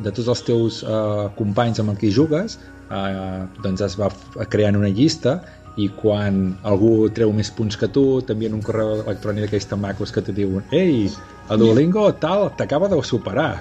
de 0.00 0.12
tots 0.12 0.28
els 0.32 0.42
teus 0.44 0.82
uh, 0.84 1.30
companys 1.38 1.80
amb 1.80 1.94
els 1.94 2.00
que 2.00 2.08
hi 2.08 2.14
jugues 2.16 2.58
uh, 2.90 3.46
doncs 3.64 3.84
es 3.86 3.96
va 4.00 4.10
creant 4.52 4.78
una 4.78 4.90
llista 4.92 5.38
i 5.80 5.86
quan 6.00 6.40
algú 6.66 7.08
treu 7.14 7.32
més 7.36 7.50
punts 7.54 7.78
que 7.78 7.88
tu 7.94 8.04
t'envien 8.26 8.56
un 8.56 8.64
correu 8.64 8.98
electrònic 8.98 9.46
d'aquells 9.46 9.68
tan 9.70 9.80
macos 9.84 10.12
que 10.12 10.24
te 10.24 10.34
diuen 10.36 10.64
ei, 10.76 11.06
a 11.50 11.56
Duolingo 11.58 12.04
tal, 12.22 12.48
t'acaba 12.56 12.86
de 12.88 13.00
superar 13.02 13.58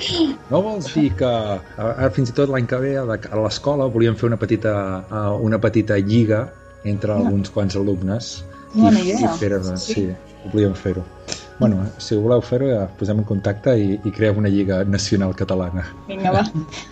no 0.52 0.62
vols 0.62 0.92
dir 0.94 1.10
que 1.18 1.26
ara 1.26 2.10
fins 2.14 2.30
i 2.30 2.36
tot 2.38 2.50
l'any 2.54 2.68
que 2.70 2.78
ve 2.84 2.96
a 3.02 3.04
la- 3.10 3.18
a 3.32 3.38
l'escola 3.44 3.88
volíem 3.90 4.16
fer 4.16 4.28
una 4.30 4.38
petita, 4.38 4.74
una 5.42 5.58
petita 5.60 5.98
lliga 5.98 6.44
entre 6.86 7.12
alguns 7.14 7.50
quants 7.50 7.76
alumnes 7.76 8.44
Bona 8.76 9.00
i, 9.00 9.10
idea. 9.10 9.26
i 9.34 9.38
fer 9.42 9.58
sí. 9.64 9.94
sí, 9.94 10.04
volíem 10.54 10.76
fer-ho 10.78 11.04
bueno, 11.60 11.82
si 12.00 12.16
voleu 12.16 12.40
fer-ho 12.46 12.70
ja 12.70 12.86
posem 13.00 13.18
en 13.20 13.26
contacte 13.28 13.74
i, 13.76 13.98
i 14.06 14.12
creem 14.16 14.38
una 14.38 14.48
lliga 14.54 14.84
nacional 14.86 15.34
catalana 15.36 15.84
Vinga, 16.08 16.32
va. 16.32 16.44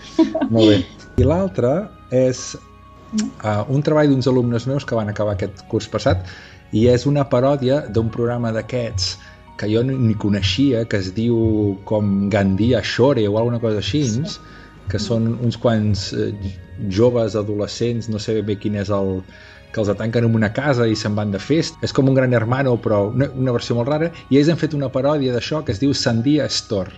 molt 0.50 0.68
bé. 0.74 0.82
I 1.18 1.24
l'altre 1.24 1.72
és 2.12 2.42
uh, 2.58 3.64
un 3.70 3.82
treball 3.86 4.10
d'uns 4.12 4.28
alumnes 4.28 4.66
meus 4.68 4.84
que 4.86 4.96
van 4.98 5.10
acabar 5.14 5.38
aquest 5.38 5.64
curs 5.72 5.88
passat 5.88 6.26
i 6.76 6.88
és 6.92 7.06
una 7.08 7.24
paròdia 7.30 7.86
d'un 7.88 8.10
programa 8.12 8.52
d'aquests 8.52 9.14
que 9.58 9.70
jo 9.72 9.84
ni 9.84 10.14
coneixia, 10.22 10.86
que 10.86 11.00
es 11.02 11.12
diu 11.16 11.78
com 11.90 12.30
Gandia 12.34 12.84
Shore 12.84 13.26
o 13.28 13.38
alguna 13.40 13.60
cosa 13.64 13.82
així, 13.82 14.04
que 14.92 15.00
són 15.02 15.34
uns 15.44 15.58
quants 15.60 16.12
eh, 16.14 16.32
joves, 16.94 17.36
adolescents, 17.36 18.08
no 18.10 18.22
sé 18.22 18.40
bé 18.42 18.56
quin 18.62 18.78
és 18.80 18.92
el 18.94 19.22
que 19.74 19.82
els 19.82 19.90
atanquen 19.92 20.26
en 20.30 20.38
una 20.38 20.52
casa 20.56 20.88
i 20.88 20.96
se'n 20.96 21.18
van 21.18 21.34
de 21.34 21.42
festa. 21.44 21.78
És 21.84 21.94
com 21.94 22.08
un 22.08 22.16
gran 22.16 22.34
hermano, 22.34 22.78
però 22.82 23.08
una, 23.12 23.28
una 23.36 23.56
versió 23.58 23.76
molt 23.76 23.92
rara. 23.92 24.12
I 24.32 24.40
ells 24.40 24.54
han 24.54 24.62
fet 24.62 24.78
una 24.78 24.92
paròdia 24.94 25.36
d'això 25.36 25.64
que 25.66 25.76
es 25.76 25.82
diu 25.84 25.94
Sandia 25.94 26.48
Store. 26.48 26.94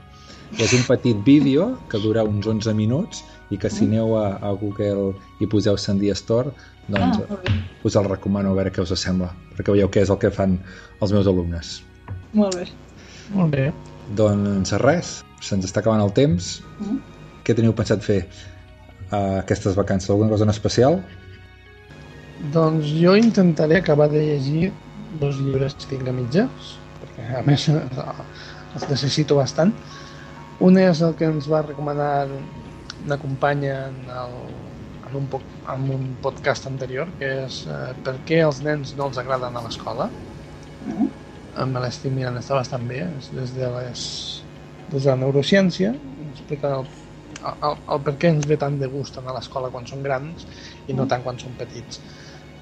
És 0.58 0.74
un 0.74 0.86
petit 0.88 1.18
vídeo 1.26 1.76
que 1.90 2.02
dura 2.02 2.24
uns 2.26 2.48
11 2.50 2.74
minuts 2.78 3.24
i 3.54 3.58
que 3.58 3.70
si 3.74 3.86
aneu 3.86 4.16
a, 4.18 4.38
a 4.42 4.54
Google 4.58 5.14
i 5.42 5.50
poseu 5.50 5.78
Sandia 5.78 6.16
Store, 6.18 6.54
doncs 6.90 7.22
Ah, 7.22 7.38
us 7.84 7.96
el 7.96 8.10
recomano 8.10 8.52
a 8.52 8.58
veure 8.58 8.72
què 8.74 8.82
us 8.82 8.94
sembla, 8.98 9.30
perquè 9.56 9.76
veieu 9.76 9.92
què 9.94 10.02
és 10.02 10.10
el 10.10 10.18
que 10.22 10.32
fan 10.34 10.58
els 11.00 11.14
meus 11.14 11.30
alumnes. 11.30 11.78
Molt 12.34 12.60
bé. 12.60 12.66
Molt 13.34 13.54
bé. 13.54 13.70
Doncs 14.18 14.74
res, 14.82 15.20
se'ns 15.46 15.66
està 15.68 15.82
acabant 15.84 16.04
el 16.04 16.14
temps. 16.18 16.60
Mm. 16.80 17.00
Què 17.46 17.56
teniu 17.58 17.74
pensat 17.78 18.04
fer 18.06 18.20
uh, 18.26 19.40
aquestes 19.40 19.78
vacances? 19.78 20.10
Alguna 20.14 20.30
cosa 20.34 20.46
en 20.48 20.54
especial? 20.54 21.00
Doncs 22.54 22.92
jo 22.96 23.16
intentaré 23.20 23.80
acabar 23.80 24.10
de 24.12 24.22
llegir 24.24 24.70
dos 25.20 25.40
llibres 25.42 25.76
que 25.76 25.90
tinc 25.96 26.08
a 26.08 26.14
mitges, 26.16 26.74
perquè 27.02 27.26
a 27.40 27.44
més 27.48 27.66
eh, 27.72 27.82
els 28.76 28.88
necessito 28.92 29.40
bastant. 29.40 29.74
Un 30.64 30.78
és 30.80 31.02
el 31.06 31.16
que 31.20 31.28
ens 31.28 31.48
va 31.50 31.64
recomanar 31.66 32.28
una 33.06 33.18
companya 33.20 33.76
en, 33.88 34.00
el, 34.22 34.36
en, 35.08 35.16
un, 35.22 35.28
poc, 35.32 35.44
en 35.72 35.88
un 35.96 36.06
podcast 36.24 36.68
anterior, 36.70 37.10
que 37.20 37.32
és 37.46 37.64
eh, 37.68 37.82
per 38.06 38.18
què 38.30 38.44
els 38.46 38.62
nens 38.66 38.94
no 39.00 39.10
els 39.10 39.20
agraden 39.22 39.56
a 39.56 39.66
l'escola. 39.66 40.10
Mm. 40.86 41.10
Me 41.58 41.82
l'estic 41.82 42.14
mirant, 42.14 42.38
està 42.38 42.56
bastant 42.58 42.86
bé, 42.90 43.00
és 43.18 43.30
des 43.34 43.52
de, 43.56 43.68
les, 43.74 44.02
des 44.94 45.04
de 45.04 45.10
la 45.10 45.18
neurociència, 45.18 45.94
explica 46.30 46.76
el, 46.78 46.86
el, 47.50 47.78
el 47.96 48.02
per 48.06 48.14
què 48.22 48.30
ens 48.36 48.46
ve 48.50 48.58
tant 48.62 48.78
de 48.80 48.90
gust 48.92 49.18
anar 49.18 49.34
a 49.34 49.40
l'escola 49.40 49.72
quan 49.74 49.88
són 49.90 50.04
grans 50.06 50.46
i 50.88 50.94
no 50.98 51.08
tant 51.10 51.24
quan 51.26 51.40
són 51.42 51.58
petits. 51.58 52.04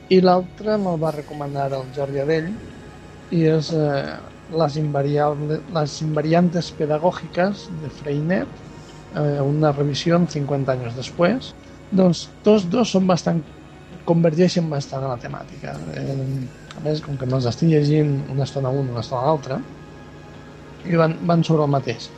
I 0.08 0.22
l'altre 0.24 0.78
me'l 0.80 1.02
va 1.02 1.12
recomanar 1.18 1.68
el 1.76 1.92
Jordi 1.96 2.24
Adell 2.24 2.54
i 3.36 3.44
és 3.52 3.74
eh, 3.76 4.16
les, 4.62 4.80
les 5.80 5.98
invariantes 6.08 6.72
pedagògiques 6.80 7.66
de 7.82 7.92
Freinet, 7.92 8.64
eh, 9.12 9.42
una 9.44 9.74
revisió 9.76 10.16
en 10.16 10.30
50 10.32 10.78
anys 10.78 10.96
després. 10.96 11.52
Doncs 11.92 12.24
tots 12.44 12.70
dos 12.72 12.96
són 12.96 13.08
bastant 13.12 13.44
convergeixen 14.08 14.70
bastant 14.72 15.04
a 15.04 15.12
la 15.12 15.20
temàtica. 15.20 15.76
Eh, 15.92 16.48
a 16.78 16.84
més, 16.86 17.02
com 17.02 17.18
que 17.18 17.28
me'ls 17.30 17.48
estic 17.50 17.72
llegint 17.72 18.14
una 18.34 18.46
estona 18.46 18.70
un, 18.70 18.92
una 18.94 19.04
estona 19.04 19.26
l'altra, 19.28 19.58
i 20.88 21.00
van, 21.00 21.18
van 21.28 21.44
sobre 21.44 21.66
el 21.66 21.74
mateix, 21.74 22.10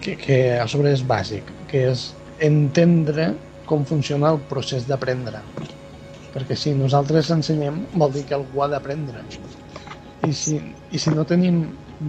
que, 0.00 0.14
que 0.20 0.38
a 0.60 0.66
sobre 0.70 0.92
és 0.94 1.02
bàsic, 1.06 1.50
que 1.70 1.86
és 1.90 2.06
entendre 2.46 3.32
com 3.66 3.84
funciona 3.88 4.30
el 4.34 4.40
procés 4.50 4.86
d'aprendre. 4.88 5.40
Perquè 6.34 6.56
si 6.58 6.74
nosaltres 6.76 7.32
ensenyem, 7.34 7.82
vol 7.96 8.12
dir 8.14 8.26
que 8.28 8.36
algú 8.36 8.62
ha 8.62 8.68
d'aprendre. 8.70 9.24
I 10.26 10.32
si, 10.36 10.60
I 10.92 11.00
si 11.00 11.12
no 11.14 11.24
tenim 11.28 11.64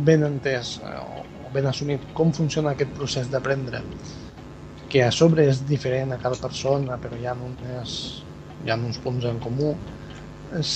ben 0.07 0.25
entès 0.27 0.77
eh, 0.83 0.99
o 0.99 1.49
ben 1.53 1.67
assumit 1.69 2.03
com 2.17 2.33
funciona 2.35 2.75
aquest 2.75 2.93
procés 2.97 3.31
d'aprendre, 3.31 3.81
que 4.91 5.03
a 5.03 5.11
sobre 5.11 5.47
és 5.49 5.63
diferent 5.67 6.13
a 6.13 6.19
cada 6.21 6.37
persona, 6.39 6.99
però 7.01 7.17
hi 7.17 7.27
ha, 7.27 7.35
unes, 7.47 7.97
hi 8.63 8.71
ha 8.71 8.77
uns 8.77 8.99
punts 9.03 9.25
en 9.27 9.39
comú, 9.43 9.73
és, 10.59 10.73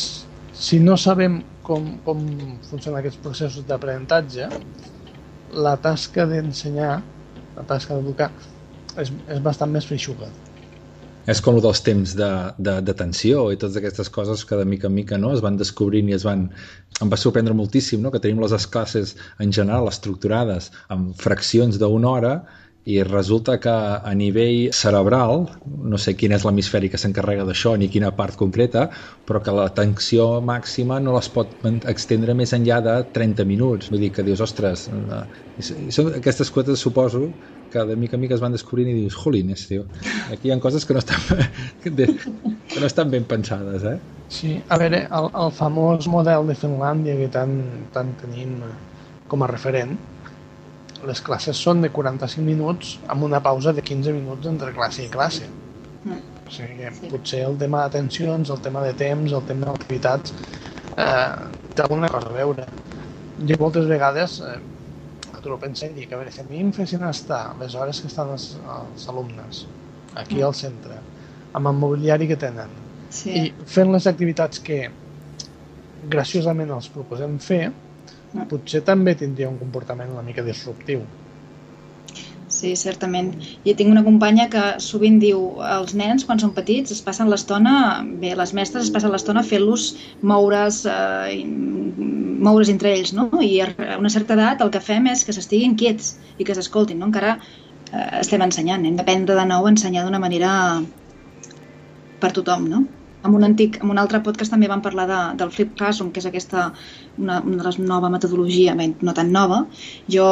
si 0.52 0.80
no 0.80 0.98
sabem 1.00 1.42
com, 1.64 1.98
com 2.06 2.22
funcionen 2.68 3.00
aquests 3.00 3.22
processos 3.24 3.66
d'aprenentatge, 3.68 4.52
la 5.52 5.76
tasca 5.84 6.28
d'ensenyar, 6.28 6.94
la 7.58 7.66
tasca 7.68 7.98
d'educar, 7.98 8.32
és, 9.00 9.12
és 9.12 9.44
bastant 9.44 9.72
més 9.72 9.88
feixuga. 9.88 10.32
És 11.30 11.42
com 11.46 11.56
el 11.56 11.62
dels 11.62 11.84
temps 11.86 12.16
d'atenció 12.18 13.44
de, 13.46 13.50
de 13.50 13.56
i 13.56 13.60
totes 13.62 13.78
aquestes 13.78 14.10
coses 14.10 14.44
que 14.48 14.58
de 14.58 14.66
mica 14.66 14.90
en 14.90 14.96
mica 14.96 15.20
no, 15.22 15.36
es 15.36 15.44
van 15.46 15.60
descobrint 15.60 16.10
i 16.10 16.16
es 16.18 16.26
van... 16.26 16.48
Em 17.02 17.10
va 17.10 17.18
sorprendre 17.18 17.54
moltíssim 17.58 18.02
no? 18.02 18.12
que 18.14 18.22
tenim 18.22 18.42
les 18.42 18.66
classes 18.74 19.16
en 19.42 19.54
general 19.54 19.90
estructurades 19.90 20.72
amb 20.94 21.14
fraccions 21.22 21.78
d'una 21.82 22.10
hora 22.10 22.34
i 22.84 23.04
resulta 23.04 23.60
que 23.62 23.70
a 23.72 24.14
nivell 24.18 24.72
cerebral, 24.74 25.44
no 25.66 26.00
sé 26.02 26.16
quin 26.18 26.34
és 26.34 26.46
l'hemisferi 26.46 26.90
que 26.90 26.98
s'encarrega 26.98 27.46
d'això 27.46 27.76
ni 27.78 27.92
quina 27.94 28.10
part 28.18 28.38
concreta, 28.40 28.88
però 29.28 29.42
que 29.46 29.54
la 29.54 29.68
tensió 29.78 30.42
màxima 30.42 30.98
no 31.00 31.14
les 31.14 31.30
pot 31.30 31.54
extendre 31.94 32.34
més 32.34 32.56
enllà 32.58 32.80
de 32.82 32.96
30 33.14 33.46
minuts. 33.46 33.92
Vull 33.94 34.02
dir 34.02 34.12
que 34.16 34.26
dius, 34.26 34.42
ostres, 34.42 34.88
eh, 34.90 35.92
són 35.94 36.16
aquestes 36.18 36.50
quotes 36.50 36.82
suposo 36.82 37.28
que 37.72 37.86
de 37.86 37.96
mica 37.96 38.18
en 38.18 38.26
mica 38.26 38.36
es 38.36 38.42
van 38.42 38.58
descobrint 38.58 38.90
i 38.90 38.98
dius, 38.98 39.16
jolines, 39.16 39.68
tio, 39.70 39.86
aquí 40.34 40.50
hi 40.50 40.56
ha 40.56 40.60
coses 40.60 40.86
que 40.86 40.98
no 40.98 41.04
estan, 41.04 41.22
que 41.84 41.94
no 41.94 42.88
estan 42.90 43.14
ben 43.14 43.30
pensades, 43.30 43.86
eh? 43.86 44.00
Sí, 44.32 44.56
a 44.68 44.78
veure, 44.82 45.06
el, 45.06 45.30
el 45.44 45.54
famós 45.54 46.10
model 46.12 46.50
de 46.50 46.58
Finlàndia 46.58 47.18
que 47.20 47.30
tant, 47.32 47.56
tant 47.94 48.16
tenim 48.20 48.58
com 49.32 49.46
a 49.46 49.50
referent, 49.52 49.96
les 51.08 51.22
classes 51.26 51.58
són 51.58 51.82
de 51.84 51.90
45 51.94 52.46
minuts 52.46 52.98
amb 53.12 53.26
una 53.28 53.42
pausa 53.44 53.74
de 53.74 53.84
15 53.86 54.14
minuts 54.16 54.50
entre 54.50 54.74
classe 54.76 55.06
i 55.06 55.10
classe. 55.14 55.48
Mm. 56.04 56.20
O 56.48 56.52
sigui 56.52 56.78
que 56.82 56.92
sí. 56.98 57.12
potser 57.12 57.42
el 57.48 57.58
tema 57.62 57.86
d'atencions, 57.86 58.52
el 58.52 58.62
tema 58.66 58.84
de 58.86 58.94
temps, 59.00 59.32
el 59.32 59.46
tema 59.48 59.70
d'activitats 59.72 60.34
eh, 60.98 61.32
té 61.76 61.86
alguna 61.86 62.10
cosa 62.12 62.30
a 62.32 62.36
veure. 62.36 62.68
Jo 63.48 63.58
moltes 63.62 63.88
vegades 63.90 64.40
eh, 64.46 64.60
tu 65.42 65.58
penso 65.58 65.88
i 65.88 65.94
dic, 65.96 66.12
a 66.14 66.20
veure, 66.20 66.32
si 66.32 66.42
a 66.44 66.46
mi 66.50 66.62
em 66.62 66.72
fessin 66.76 67.04
estar 67.08 67.56
les 67.60 67.76
hores 67.76 68.02
que 68.02 68.10
estan 68.12 68.30
els, 68.36 68.52
els 68.62 69.08
alumnes 69.10 69.66
aquí 70.14 70.38
mm. 70.38 70.46
al 70.46 70.56
centre, 70.58 70.98
amb 71.58 71.72
el 71.72 71.80
mobiliari 71.80 72.28
que 72.30 72.38
tenen, 72.40 72.74
sí. 73.10 73.32
i 73.32 73.68
fent 73.68 73.92
les 73.94 74.08
activitats 74.12 74.62
que 74.64 74.84
graciosament 76.12 76.72
els 76.76 76.90
proposem 76.94 77.38
fer, 77.42 77.64
potser 78.52 78.84
també 78.88 79.16
tindria 79.20 79.50
un 79.50 79.60
comportament 79.60 80.12
una 80.14 80.24
mica 80.26 80.44
disruptiu. 80.46 81.04
Sí, 82.52 82.74
certament. 82.76 83.32
Jo 83.66 83.74
tinc 83.80 83.90
una 83.94 84.04
companya 84.04 84.50
que 84.52 84.62
sovint 84.84 85.18
diu 85.22 85.40
els 85.64 85.94
nens, 85.96 86.26
quan 86.28 86.42
són 86.42 86.52
petits, 86.58 86.92
es 86.92 87.00
passen 87.06 87.32
l'estona, 87.32 87.74
bé, 88.22 88.34
les 88.38 88.52
mestres 88.58 88.90
es 88.90 88.92
passen 88.94 89.14
l'estona 89.14 89.44
fent-los 89.48 89.88
moure's, 90.34 90.82
eh, 90.86 91.40
moure's 92.48 92.72
entre 92.74 92.92
ells, 92.92 93.16
no? 93.16 93.30
I 93.40 93.54
a 93.64 93.70
una 93.98 94.12
certa 94.12 94.36
edat 94.36 94.62
el 94.66 94.74
que 94.76 94.84
fem 94.84 95.08
és 95.14 95.24
que 95.24 95.36
s'estiguin 95.38 95.78
quiets 95.80 96.18
i 96.38 96.48
que 96.48 96.58
s'escoltin, 96.58 97.00
no? 97.00 97.08
Encara 97.08 97.38
eh, 97.40 98.08
estem 98.20 98.44
ensenyant, 98.44 98.86
hem 98.86 99.00
d'aprendre 99.00 99.40
de 99.40 99.48
nou 99.54 99.66
a 99.66 99.72
ensenyar 99.72 100.04
d'una 100.06 100.20
manera 100.20 100.52
per 102.20 102.36
tothom, 102.36 102.68
no? 102.68 102.84
En 103.24 103.36
un, 103.36 103.44
antic, 103.44 103.78
en 103.84 103.92
un 103.94 104.00
altre 104.02 104.22
podcast 104.26 104.54
també 104.54 104.70
vam 104.70 104.82
parlar 104.82 105.06
de, 105.10 105.20
del 105.38 105.52
Flip 105.54 105.76
Classroom, 105.78 106.10
que 106.14 106.22
és 106.24 106.28
aquesta, 106.30 106.72
una, 107.22 107.40
una 107.46 107.60
de 107.60 107.68
les 107.68 107.78
nova 107.80 108.10
metodologia, 108.14 108.74
bé, 108.78 108.92
no 109.02 109.14
tan 109.18 109.32
nova. 109.36 109.62
Jo, 110.10 110.28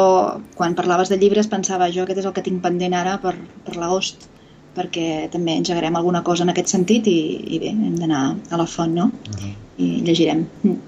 quan 0.58 0.76
parlaves 0.78 1.12
de 1.12 1.18
llibres, 1.20 1.50
pensava, 1.52 1.90
jo 1.94 2.04
aquest 2.04 2.22
és 2.22 2.28
el 2.28 2.34
que 2.36 2.44
tinc 2.46 2.62
pendent 2.64 2.96
ara 2.98 3.16
per, 3.22 3.36
per 3.66 3.76
l'agost, 3.78 4.28
perquè 4.74 5.28
també 5.30 5.56
engegarem 5.58 5.96
alguna 5.98 6.22
cosa 6.26 6.46
en 6.46 6.52
aquest 6.52 6.70
sentit 6.74 7.06
i, 7.10 7.18
i 7.56 7.62
bé, 7.62 7.74
hem 7.74 7.98
d'anar 7.98 8.24
a 8.50 8.60
la 8.60 8.66
font, 8.66 8.94
no? 8.94 9.10
Uh 9.10 9.38
-huh. 9.38 9.54
I 9.78 9.90
llegirem. 10.06 10.46
Mm. 10.62 10.78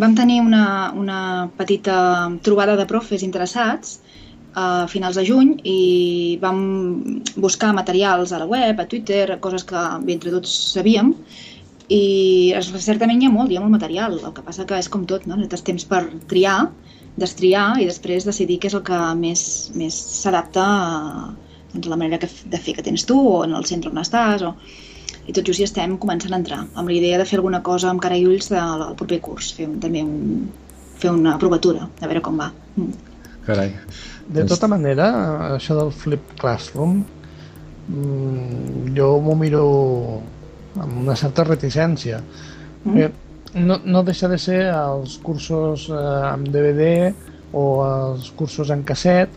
Vam 0.00 0.14
tenir 0.14 0.40
una, 0.40 0.92
una 0.96 1.50
petita 1.56 2.30
trobada 2.42 2.76
de 2.76 2.86
profes 2.86 3.22
interessats 3.22 4.00
a 4.54 4.86
finals 4.88 5.16
de 5.16 5.24
juny 5.26 5.60
i 5.64 6.38
vam 6.42 7.22
buscar 7.36 7.72
materials 7.72 8.32
a 8.32 8.38
la 8.38 8.46
web, 8.46 8.80
a 8.80 8.86
Twitter, 8.86 9.38
coses 9.40 9.64
que 9.64 9.76
entre 10.08 10.30
tots 10.30 10.72
sabíem 10.72 11.14
i 11.90 12.54
certament 12.78 13.18
hi 13.22 13.26
ha 13.26 13.32
molt, 13.34 13.50
hi 13.50 13.58
ha 13.58 13.62
molt 13.64 13.74
material, 13.74 14.20
el 14.22 14.34
que 14.34 14.44
passa 14.46 14.66
que 14.66 14.78
és 14.78 14.88
com 14.88 15.06
tot, 15.10 15.26
no? 15.26 15.34
necessites 15.34 15.66
temps 15.66 15.86
per 15.90 16.04
triar, 16.30 16.70
destriar 17.18 17.80
i 17.82 17.88
després 17.88 18.28
decidir 18.28 18.60
què 18.62 18.70
és 18.70 18.76
el 18.78 18.84
que 18.86 19.00
més, 19.18 19.42
més 19.74 19.96
s'adapta 20.20 20.62
a, 20.62 21.24
doncs, 21.72 21.88
a 21.88 21.90
la 21.90 21.98
manera 21.98 22.20
que, 22.22 22.30
de 22.52 22.62
fer 22.62 22.76
que 22.78 22.86
tens 22.86 23.04
tu 23.08 23.18
o 23.18 23.42
en 23.42 23.58
el 23.58 23.66
centre 23.66 23.90
on 23.90 23.98
estàs 24.04 24.46
o... 24.46 24.54
i 25.26 25.34
tot 25.34 25.46
just 25.50 25.60
hi 25.60 25.66
estem 25.66 25.98
començant 25.98 26.32
a 26.32 26.38
entrar 26.38 26.62
amb 26.62 26.86
la 26.86 26.96
idea 26.96 27.18
de 27.18 27.26
fer 27.26 27.40
alguna 27.40 27.62
cosa 27.66 27.90
amb 27.90 28.02
cara 28.02 28.16
i 28.18 28.26
ulls 28.26 28.52
del 28.54 28.86
proper 28.98 29.20
curs, 29.26 29.50
fer 29.58 29.66
un, 29.66 29.76
també 29.82 30.06
un, 30.06 30.48
fer 31.02 31.10
una 31.10 31.36
provatura, 31.42 31.90
a 31.90 32.06
veure 32.06 32.22
com 32.22 32.38
va. 32.38 32.52
Mm. 32.76 32.94
Carai. 33.46 33.72
De 34.30 34.44
tota 34.46 34.68
manera, 34.70 35.10
això 35.56 35.74
del 35.74 35.90
Flip 35.90 36.36
Classroom, 36.38 37.00
mm, 37.90 38.92
jo 38.94 39.16
m'ho 39.24 39.34
miro 39.40 39.64
amb 40.76 41.02
una 41.02 41.16
certa 41.18 41.44
reticència. 41.44 42.20
Mm. 42.84 42.96
Eh, 42.98 43.10
no, 43.54 43.80
no 43.84 44.02
deixa 44.06 44.28
de 44.30 44.38
ser 44.38 44.60
els 44.70 45.18
cursos 45.24 45.88
eh, 45.90 46.00
amb 46.30 46.48
DVD 46.48 47.10
o 47.52 47.64
els 47.82 48.30
cursos 48.38 48.70
en 48.70 48.84
casset 48.86 49.32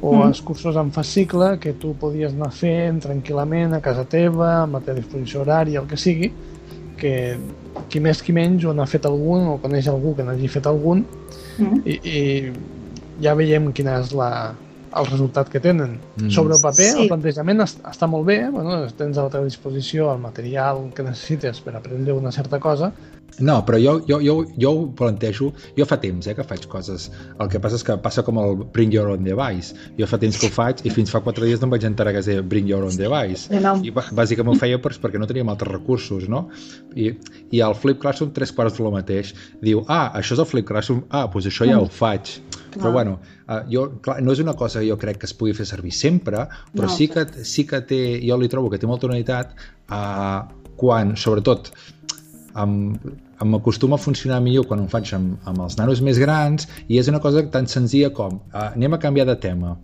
o 0.00 0.16
mm. 0.16 0.22
els 0.26 0.40
cursos 0.42 0.76
en 0.76 0.90
fascicle 0.94 1.54
que 1.62 1.76
tu 1.78 1.94
podies 1.98 2.34
anar 2.34 2.50
fent 2.54 2.98
tranquil·lament 3.04 3.76
a 3.76 3.82
casa 3.84 4.04
teva, 4.04 4.64
amb 4.64 4.80
la 4.80 4.82
teva 4.82 4.98
disposició 4.98 5.44
horària, 5.44 5.82
el 5.82 5.86
que 5.90 6.00
sigui, 6.00 6.32
que 6.98 7.14
qui 7.88 8.02
més 8.02 8.20
qui 8.22 8.34
menys 8.34 8.66
o 8.66 8.74
n'ha 8.74 8.86
fet 8.90 9.06
algun 9.08 9.46
o 9.52 9.56
coneix 9.62 9.88
algú 9.90 10.16
que 10.16 10.26
n'hagi 10.26 10.50
fet 10.50 10.66
algun 10.70 11.04
mm. 11.58 11.80
i, 11.86 11.96
i 12.02 13.22
ja 13.22 13.34
veiem 13.38 13.70
quina 13.76 14.00
és 14.02 14.12
la, 14.16 14.30
el 14.98 15.08
resultat 15.08 15.48
que 15.52 15.60
tenen. 15.60 15.98
Mm. 16.16 16.30
Sobre 16.30 16.54
el 16.56 16.62
paper, 16.62 16.90
sí. 16.92 17.02
el 17.04 17.10
plantejament 17.12 17.64
està 17.64 18.08
molt 18.10 18.28
bé, 18.28 18.38
bueno, 18.52 18.82
tens 18.98 19.18
a 19.18 19.26
la 19.26 19.32
teva 19.32 19.48
disposició 19.48 20.12
el 20.12 20.22
material 20.22 20.88
que 20.96 21.06
necessites 21.06 21.60
per 21.64 21.76
aprendre 21.78 22.16
una 22.16 22.32
certa 22.32 22.60
cosa. 22.60 22.92
No, 23.40 23.62
però 23.64 23.78
jo, 23.80 23.94
jo, 24.08 24.18
jo, 24.20 24.34
jo 24.60 24.70
ho 24.70 24.82
plantejo, 24.96 25.52
jo 25.76 25.86
fa 25.88 25.96
temps 26.00 26.26
eh, 26.28 26.34
que 26.36 26.44
faig 26.44 26.66
coses. 26.68 27.08
El 27.40 27.48
que 27.52 27.60
passa 27.62 27.78
és 27.78 27.84
que 27.86 27.96
passa 28.04 28.24
com 28.26 28.38
el 28.42 28.58
Bring 28.74 28.92
Your 28.92 29.08
Own 29.14 29.24
Device. 29.24 29.76
Jo 29.98 30.08
fa 30.10 30.18
temps 30.20 30.36
que 30.38 30.50
ho 30.50 30.52
faig 30.52 30.82
i 30.84 30.92
fins 30.92 31.12
fa 31.12 31.22
quatre 31.24 31.48
dies 31.48 31.62
no 31.62 31.70
em 31.70 31.74
vaig 31.74 31.86
enterar 31.88 32.12
que 32.12 32.20
es 32.20 32.28
deia 32.28 32.44
Bring 32.44 32.68
Your 32.68 32.84
Own 32.84 32.98
Device. 33.00 33.48
No. 33.64 33.78
I 33.80 33.94
bàsicament 33.94 34.52
ho 34.52 34.60
feia 34.60 34.80
perquè 34.82 35.20
no 35.20 35.28
teníem 35.30 35.52
altres 35.52 35.72
recursos, 35.72 36.28
no? 36.28 36.44
I, 36.94 37.14
i 37.50 37.64
el 37.64 37.76
Flip 37.78 38.00
Classroom 38.02 38.34
tres 38.36 38.52
quarts 38.52 38.76
de 38.76 38.84
lo 38.84 38.92
mateix. 38.94 39.32
Diu, 39.64 39.84
ah, 39.88 40.10
això 40.18 40.36
és 40.36 40.44
el 40.44 40.50
Flip 40.52 40.68
Classroom, 40.68 41.06
ah, 41.08 41.24
doncs 41.32 41.48
això 41.48 41.68
ja 41.68 41.80
ho 41.80 41.88
faig. 41.88 42.36
Però 42.74 42.92
bueno, 42.94 43.18
uh, 43.46 43.60
jo, 43.70 43.86
clar, 44.04 44.20
no 44.24 44.34
és 44.34 44.42
una 44.42 44.54
cosa 44.58 44.80
que 44.80 44.88
jo 44.88 44.98
crec 45.00 45.20
que 45.22 45.28
es 45.28 45.34
pugui 45.36 45.54
fer 45.56 45.66
servir 45.68 45.92
sempre, 45.96 46.46
però 46.72 46.88
no, 46.88 46.94
sí, 46.94 47.08
que, 47.12 47.26
sí 47.48 47.66
que 47.68 47.82
té, 47.88 48.02
jo 48.24 48.38
li 48.40 48.50
trobo 48.52 48.70
que 48.72 48.80
té 48.80 48.88
molta 48.90 49.10
unitat 49.10 49.52
uh, 49.90 50.48
quan, 50.80 51.16
sobretot, 51.20 51.72
amb, 52.58 53.12
m'acostuma 53.42 53.98
a 53.98 54.02
funcionar 54.02 54.40
millor 54.42 54.68
quan 54.70 54.82
ho 54.82 54.88
faig 54.90 55.14
amb, 55.16 55.38
amb 55.50 55.64
els 55.64 55.78
nanos 55.78 56.02
més 56.04 56.20
grans 56.22 56.68
i 56.86 57.00
és 57.00 57.08
una 57.10 57.20
cosa 57.22 57.42
tan 57.50 57.66
senzilla 57.70 58.12
com 58.14 58.38
uh, 58.38 58.68
anem 58.70 58.94
a 58.94 59.02
canviar 59.02 59.26
de 59.28 59.38
tema 59.42 59.76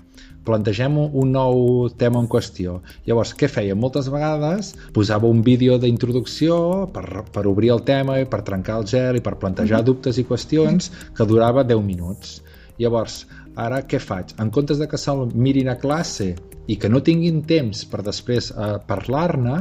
plantegem 0.49 0.97
un 0.99 1.33
nou 1.35 1.89
tema 2.01 2.23
en 2.23 2.29
qüestió. 2.31 2.79
Llavors, 3.07 3.35
què 3.37 3.51
feia? 3.53 3.77
Moltes 3.77 4.09
vegades 4.13 4.73
posava 4.97 5.29
un 5.29 5.43
vídeo 5.45 5.77
d'introducció 5.83 6.59
per, 6.95 7.05
per 7.35 7.45
obrir 7.51 7.75
el 7.75 7.85
tema 7.89 8.19
i 8.23 8.29
per 8.31 8.41
trencar 8.47 8.81
el 8.81 8.89
gel 8.89 9.19
i 9.19 9.25
per 9.25 9.37
plantejar 9.43 9.83
mm-hmm. 9.83 9.91
dubtes 9.91 10.21
i 10.21 10.25
qüestions 10.29 10.89
que 11.17 11.29
durava 11.29 11.67
10 11.69 11.85
minuts. 11.85 12.39
Llavors, 12.79 13.23
ara 13.59 13.83
què 13.91 14.01
faig? 14.03 14.35
En 14.43 14.53
comptes 14.55 14.79
de 14.79 14.87
que 14.91 15.01
se'l 15.01 15.27
mirin 15.35 15.71
a 15.73 15.79
classe 15.81 16.35
i 16.69 16.77
que 16.77 16.91
no 16.93 17.03
tinguin 17.05 17.43
temps 17.49 17.85
per 17.91 18.03
després 18.07 18.51
eh, 18.53 18.75
parlar-ne, 18.87 19.59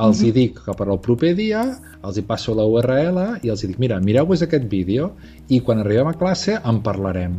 els 0.00 0.20
mm 0.20 0.22
-hmm. 0.22 0.26
hi 0.26 0.32
dic 0.32 0.60
que 0.64 0.74
per 0.76 0.88
al 0.88 1.00
proper 1.00 1.34
dia 1.34 1.62
els 2.02 2.16
hi 2.16 2.22
passo 2.22 2.54
la 2.54 2.64
URL 2.64 3.18
i 3.42 3.48
els 3.48 3.62
hi 3.62 3.66
dic, 3.66 3.78
mira, 3.78 4.00
mireu-vos 4.00 4.42
aquest 4.42 4.68
vídeo 4.68 5.12
i 5.48 5.60
quan 5.60 5.78
arribem 5.78 6.06
a 6.06 6.14
classe 6.14 6.60
en 6.64 6.80
parlarem. 6.82 7.34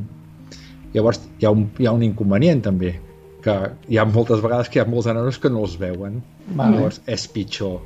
Llavors 0.94 1.22
hi 1.40 1.46
ha 1.46 1.52
un, 1.52 1.70
hi 1.80 1.86
ha 1.86 1.92
un 1.92 2.04
inconvenient 2.04 2.62
també, 2.62 3.00
que 3.42 3.56
hi 3.90 3.98
ha 3.98 4.06
moltes 4.06 4.42
vegades 4.42 4.70
que 4.70 4.80
hi 4.80 4.82
ha 4.84 4.90
molts 4.90 5.08
nanos 5.08 5.40
que 5.40 5.50
no 5.50 5.64
els 5.66 5.78
veuen. 5.80 6.22
Vale. 6.56 6.78
Llavors 6.78 7.02
és 7.06 7.28
pitjor. 7.28 7.80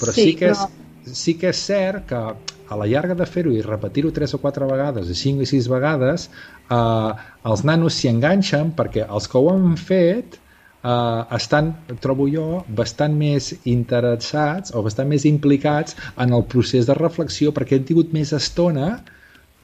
Però 0.00 0.12
sí, 0.12 0.22
sí 0.22 0.34
que 0.34 0.50
és, 0.50 0.58
però... 0.58 1.14
sí 1.22 1.34
que 1.40 1.48
és 1.52 1.62
cert 1.68 2.06
que 2.10 2.22
a 2.68 2.78
la 2.80 2.88
llarga 2.90 3.16
de 3.18 3.26
fer-ho 3.28 3.52
i 3.54 3.62
repetir-ho 3.64 4.12
tres 4.14 4.34
o 4.36 4.40
quatre 4.42 4.68
vegades, 4.70 5.10
i 5.10 5.18
cinc 5.18 5.44
i 5.44 5.50
sis 5.50 5.68
vegades, 5.72 6.28
eh, 6.70 7.12
els 7.52 7.64
nanos 7.68 7.98
s'hi 7.98 8.10
enganxen 8.12 8.74
perquè 8.78 9.06
els 9.06 9.28
que 9.30 9.38
ho 9.40 9.52
han 9.52 9.76
fet 9.80 10.38
eh, 10.38 11.36
estan, 11.38 11.72
trobo 12.04 12.28
jo, 12.32 12.46
bastant 12.80 13.16
més 13.18 13.52
interessats 13.64 14.74
o 14.74 14.84
bastant 14.86 15.10
més 15.10 15.26
implicats 15.28 15.98
en 16.16 16.34
el 16.36 16.46
procés 16.54 16.88
de 16.88 16.96
reflexió 16.98 17.54
perquè 17.56 17.80
han 17.80 17.86
tingut 17.90 18.16
més 18.16 18.34
estona 18.36 18.96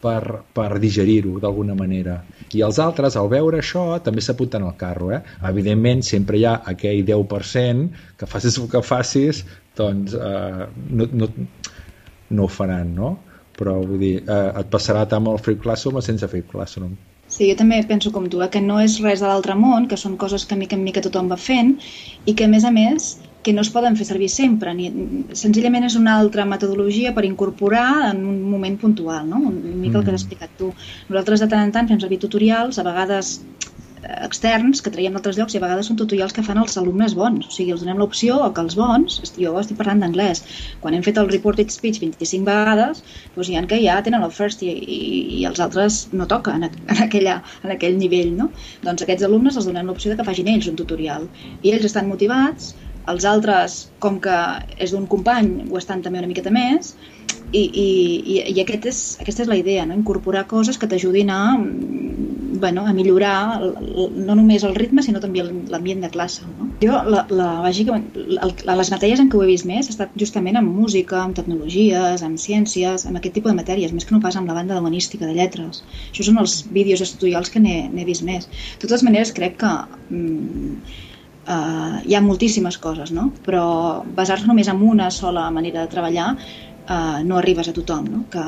per, 0.03 0.43
per 0.55 0.69
digerir-ho 0.83 1.39
d'alguna 1.43 1.77
manera. 1.79 2.19
I 2.53 2.65
els 2.67 2.81
altres, 2.83 3.17
al 3.17 3.31
veure 3.33 3.61
això, 3.63 3.85
també 4.05 4.25
s'apunten 4.25 4.65
al 4.67 4.75
carro. 4.81 5.13
Eh? 5.15 5.21
Evidentment, 5.49 6.03
sempre 6.07 6.41
hi 6.41 6.47
ha 6.49 6.57
aquell 6.75 7.05
10% 7.07 8.17
que 8.19 8.29
facis 8.29 8.59
el 8.59 8.71
que 8.73 8.83
facis, 8.83 9.45
doncs 9.79 10.17
eh, 10.19 10.67
no, 10.99 11.09
no, 11.21 11.31
no 12.33 12.49
ho 12.49 12.53
faran, 12.53 12.95
no? 12.99 13.15
Però 13.59 13.77
vull 13.85 14.01
dir, 14.01 14.15
eh, 14.25 14.61
et 14.61 14.71
passarà 14.73 15.05
tant 15.09 15.23
amb 15.23 15.35
el 15.35 15.41
Free 15.45 15.61
Classroom 15.61 16.01
o 16.01 16.05
sense 16.05 16.29
Free 16.29 16.47
Classroom. 16.51 16.95
Sí, 17.33 17.47
jo 17.49 17.57
també 17.57 17.79
penso 17.89 18.11
com 18.13 18.27
tu, 18.29 18.43
eh, 18.45 18.49
que 18.53 18.61
no 18.61 18.79
és 18.83 18.99
res 19.01 19.21
de 19.25 19.29
l'altre 19.29 19.55
món, 19.57 19.87
que 19.89 19.97
són 20.01 20.17
coses 20.21 20.45
que 20.49 20.57
mica 20.57 20.77
en 20.77 20.83
mica 20.85 21.01
tothom 21.05 21.31
va 21.33 21.39
fent 21.41 21.77
i 22.27 22.35
que, 22.35 22.45
a 22.45 22.49
més 22.49 22.65
a 22.69 22.73
més, 22.75 23.13
que 23.43 23.53
no 23.57 23.63
es 23.65 23.71
poden 23.75 23.97
fer 23.99 24.05
servir 24.07 24.29
sempre. 24.31 24.75
Ni, 24.77 24.91
senzillament 25.39 25.85
és 25.89 25.97
una 25.99 26.19
altra 26.21 26.45
metodologia 26.47 27.15
per 27.17 27.25
incorporar 27.27 28.11
en 28.13 28.21
un 28.29 28.43
moment 28.51 28.77
puntual, 28.79 29.29
no? 29.29 29.41
una 29.49 29.77
mica 29.85 29.99
el 29.99 30.05
que 30.05 30.13
has 30.13 30.21
Mm. 30.21 30.23
explicat 30.23 30.51
tu. 30.59 30.73
Nosaltres 31.09 31.41
de 31.41 31.49
tant 31.49 31.65
en 31.65 31.73
tant 31.73 31.89
fem 31.89 32.01
servir 32.01 32.21
tutorials, 32.23 32.79
a 32.79 32.85
vegades 32.87 33.41
externs, 34.03 34.83
que 34.83 34.91
traiem 34.95 35.15
d'altres 35.15 35.39
llocs, 35.39 35.55
i 35.55 35.61
a 35.61 35.63
vegades 35.63 35.89
són 35.91 35.99
tutorials 36.01 36.35
que 36.35 36.45
fan 36.47 36.61
els 36.63 36.77
alumnes 36.81 37.15
bons. 37.19 37.47
O 37.49 37.55
sigui, 37.55 37.73
els 37.75 37.85
donem 37.85 38.01
l'opció 38.01 38.39
o 38.43 38.51
que 38.55 38.65
els 38.65 38.77
bons, 38.79 39.19
jo 39.39 39.55
estic 39.61 39.79
parlant 39.79 40.03
d'anglès, 40.03 40.43
quan 40.83 40.97
hem 40.97 41.05
fet 41.07 41.21
el 41.23 41.31
reported 41.31 41.71
speech 41.75 42.01
25 42.03 42.47
vegades, 42.49 43.03
doncs 43.37 43.51
hi 43.51 43.59
ha 43.59 43.65
que 43.71 43.81
ja 43.83 44.01
tenen 44.05 44.27
el 44.27 44.35
first 44.35 44.63
i, 44.67 44.71
i, 44.71 45.01
i 45.41 45.43
els 45.49 45.63
altres 45.63 46.07
no 46.13 46.29
toca 46.31 46.57
en, 46.59 46.69
en, 46.69 47.03
aquella, 47.07 47.41
en 47.63 47.75
aquell 47.77 47.99
nivell, 47.99 48.33
no? 48.39 48.51
Doncs 48.83 49.07
aquests 49.07 49.27
alumnes 49.29 49.59
els 49.59 49.69
donem 49.71 49.91
l'opció 49.91 50.13
de 50.13 50.19
que 50.21 50.29
facin 50.29 50.51
ells 50.51 50.71
un 50.71 50.79
tutorial. 50.79 51.29
I 51.63 51.75
ells 51.75 51.87
estan 51.91 52.11
motivats, 52.11 52.75
els 53.11 53.25
altres, 53.27 53.79
com 54.03 54.19
que 54.23 54.39
és 54.79 54.95
d'un 54.95 55.09
company, 55.11 55.69
ho 55.71 55.79
estan 55.79 56.03
també 56.03 56.23
una 56.23 56.31
miqueta 56.31 56.53
més, 56.55 56.95
i, 57.53 57.61
i, 57.61 57.89
i, 58.49 58.61
aquest 58.63 58.87
és, 58.89 59.01
aquesta 59.21 59.45
és 59.45 59.51
la 59.51 59.59
idea, 59.61 59.85
no? 59.85 59.97
incorporar 59.99 60.47
coses 60.49 60.79
que 60.81 60.89
t'ajudin 60.89 61.33
a, 61.35 61.43
bueno, 62.63 62.87
a 62.87 62.93
millorar 62.95 63.61
el, 63.61 63.73
el, 63.83 64.13
no 64.27 64.37
només 64.39 64.63
el 64.65 64.77
ritme, 64.79 65.03
sinó 65.03 65.21
també 65.21 65.43
l'ambient 65.43 66.05
de 66.05 66.11
classe. 66.15 66.47
No? 66.47 66.69
Jo, 66.85 67.01
la, 67.11 67.25
la, 67.35 67.49
bàsicament, 67.65 68.07
les 68.15 68.93
matèries 68.95 69.21
en 69.21 69.29
què 69.33 69.39
ho 69.39 69.43
he 69.43 69.51
vist 69.51 69.67
més 69.69 69.91
ha 69.91 69.95
estat 69.97 70.15
justament 70.23 70.61
amb 70.61 70.71
música, 70.71 71.19
amb 71.21 71.35
tecnologies, 71.39 72.23
amb 72.23 72.39
ciències, 72.41 73.07
amb 73.11 73.19
aquest 73.19 73.35
tipus 73.39 73.51
de 73.51 73.59
matèries, 73.59 73.95
més 73.97 74.07
que 74.07 74.15
no 74.15 74.23
pas 74.23 74.39
amb 74.39 74.51
la 74.51 74.57
banda 74.61 74.79
humanística 74.79 75.27
de 75.27 75.35
lletres. 75.37 75.83
Això 76.13 76.29
són 76.29 76.39
els 76.45 76.61
vídeos 76.71 77.03
tutorials 77.17 77.51
que 77.51 77.63
n'he 77.65 78.07
vist 78.09 78.23
més. 78.29 78.47
De 78.77 78.87
totes 78.87 79.03
maneres, 79.07 79.35
crec 79.35 79.59
que 79.65 79.73
mm, 80.15 80.77
uh, 81.47 81.99
hi 82.07 82.15
ha 82.15 82.23
moltíssimes 82.23 82.79
coses, 82.83 83.11
no? 83.17 83.31
però 83.47 83.65
basar-se 84.21 84.47
només 84.47 84.71
en 84.71 84.87
una 84.87 85.11
sola 85.11 85.49
manera 85.51 85.83
de 85.83 85.93
treballar 85.97 86.37
uh, 86.37 87.19
no 87.27 87.43
arribes 87.43 87.69
a 87.69 87.77
tothom. 87.77 88.07
No? 88.13 88.25
Que 88.31 88.47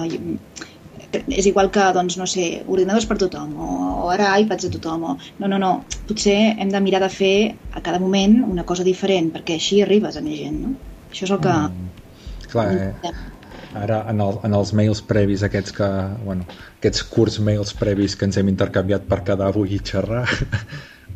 és 1.29 1.49
igual 1.51 1.71
que, 1.75 1.85
doncs, 1.97 2.17
no 2.21 2.27
sé, 2.31 2.47
ordinadors 2.67 3.07
per 3.11 3.19
tothom, 3.21 3.53
o, 3.57 3.69
o 4.05 4.09
ara 4.13 4.33
iPads 4.43 4.69
a 4.69 4.73
tothom, 4.77 5.05
o... 5.11 5.17
No, 5.41 5.51
no, 5.51 5.61
no. 5.63 5.73
Potser 6.09 6.39
hem 6.59 6.73
de 6.73 6.81
mirar 6.85 7.03
de 7.05 7.11
fer 7.13 7.37
a 7.73 7.83
cada 7.85 8.01
moment 8.03 8.41
una 8.47 8.67
cosa 8.69 8.87
diferent, 8.87 9.31
perquè 9.35 9.59
així 9.59 9.83
arribes 9.85 10.19
a 10.19 10.25
més 10.25 10.41
gent, 10.41 10.59
no? 10.67 10.75
Això 11.11 11.29
és 11.29 11.35
el 11.37 11.41
que... 11.45 11.55
Mm. 11.55 11.93
Clar, 12.55 12.67
eh? 12.75 13.15
Ara, 13.75 14.05
en, 14.11 14.21
el, 14.23 14.37
en 14.47 14.55
els 14.55 14.71
mails 14.79 15.01
previs 15.03 15.43
aquests 15.43 15.75
que, 15.75 15.89
bueno, 16.23 16.47
aquests 16.79 17.03
curts 17.11 17.41
mails 17.43 17.75
previs 17.79 18.15
que 18.15 18.29
ens 18.29 18.39
hem 18.39 18.51
intercanviat 18.53 19.09
per 19.11 19.25
quedar 19.27 19.51
avui 19.51 19.75
i 19.75 19.81
xerrar, 19.83 20.29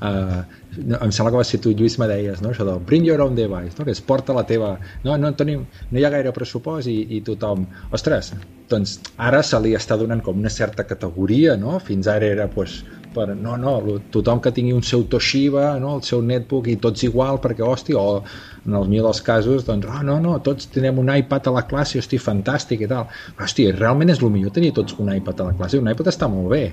uh, 0.00 0.42
em 0.78 1.12
sembla 1.12 1.32
que 1.32 1.40
va 1.40 1.46
ser 1.46 1.60
tu, 1.64 1.72
Lluís, 1.74 1.96
me 1.98 2.08
deies, 2.10 2.42
no? 2.44 2.52
això 2.52 2.66
del 2.68 2.82
bring 2.90 3.06
your 3.06 3.22
own 3.24 3.34
device, 3.38 3.74
no? 3.78 3.86
que 3.86 3.94
es 3.96 4.02
porta 4.04 4.36
la 4.36 4.44
teva... 4.46 4.76
No, 5.04 5.16
no, 5.20 5.32
tenim, 5.38 5.64
no 5.90 5.98
hi 5.98 6.06
ha 6.06 6.12
gaire 6.14 6.34
pressupost 6.36 6.90
i, 6.92 7.00
i 7.16 7.22
tothom... 7.26 7.66
Ostres, 7.96 8.34
doncs 8.70 8.98
ara 9.30 9.42
se 9.42 9.58
li 9.64 9.74
està 9.78 9.96
donant 9.98 10.22
com 10.24 10.38
una 10.38 10.52
certa 10.52 10.84
categoria, 10.86 11.56
no? 11.56 11.78
Fins 11.84 12.10
ara 12.12 12.28
era, 12.28 12.46
pues, 12.52 12.82
per, 13.14 13.30
no, 13.36 13.56
no, 13.60 13.74
tothom 14.12 14.42
que 14.44 14.52
tingui 14.54 14.74
un 14.76 14.84
seu 14.86 15.06
Toshiba, 15.10 15.70
no? 15.82 15.96
el 15.98 16.04
seu 16.06 16.22
netbook 16.24 16.68
i 16.70 16.76
tots 16.82 17.06
igual, 17.08 17.40
perquè, 17.42 17.64
hòstia, 17.64 17.98
o 17.98 18.22
en 18.68 18.76
el 18.78 18.88
millor 18.90 19.08
dels 19.08 19.22
casos, 19.24 19.64
doncs, 19.66 19.88
oh, 19.88 20.04
no, 20.06 20.18
no, 20.22 20.36
tots 20.44 20.68
tenim 20.74 21.00
un 21.02 21.10
iPad 21.14 21.48
a 21.48 21.56
la 21.58 21.64
classe, 21.70 21.98
hosti, 22.02 22.20
fantàstic 22.22 22.84
i 22.84 22.90
tal. 22.90 23.08
Hòstia, 23.40 23.74
realment 23.78 24.12
és 24.14 24.22
el 24.22 24.32
millor 24.34 24.54
tenir 24.54 24.74
tots 24.76 24.98
un 25.00 25.10
iPad 25.14 25.42
a 25.42 25.50
la 25.50 25.58
classe, 25.58 25.80
un 25.80 25.90
iPad 25.90 26.12
està 26.12 26.30
molt 26.30 26.52
bé, 26.52 26.64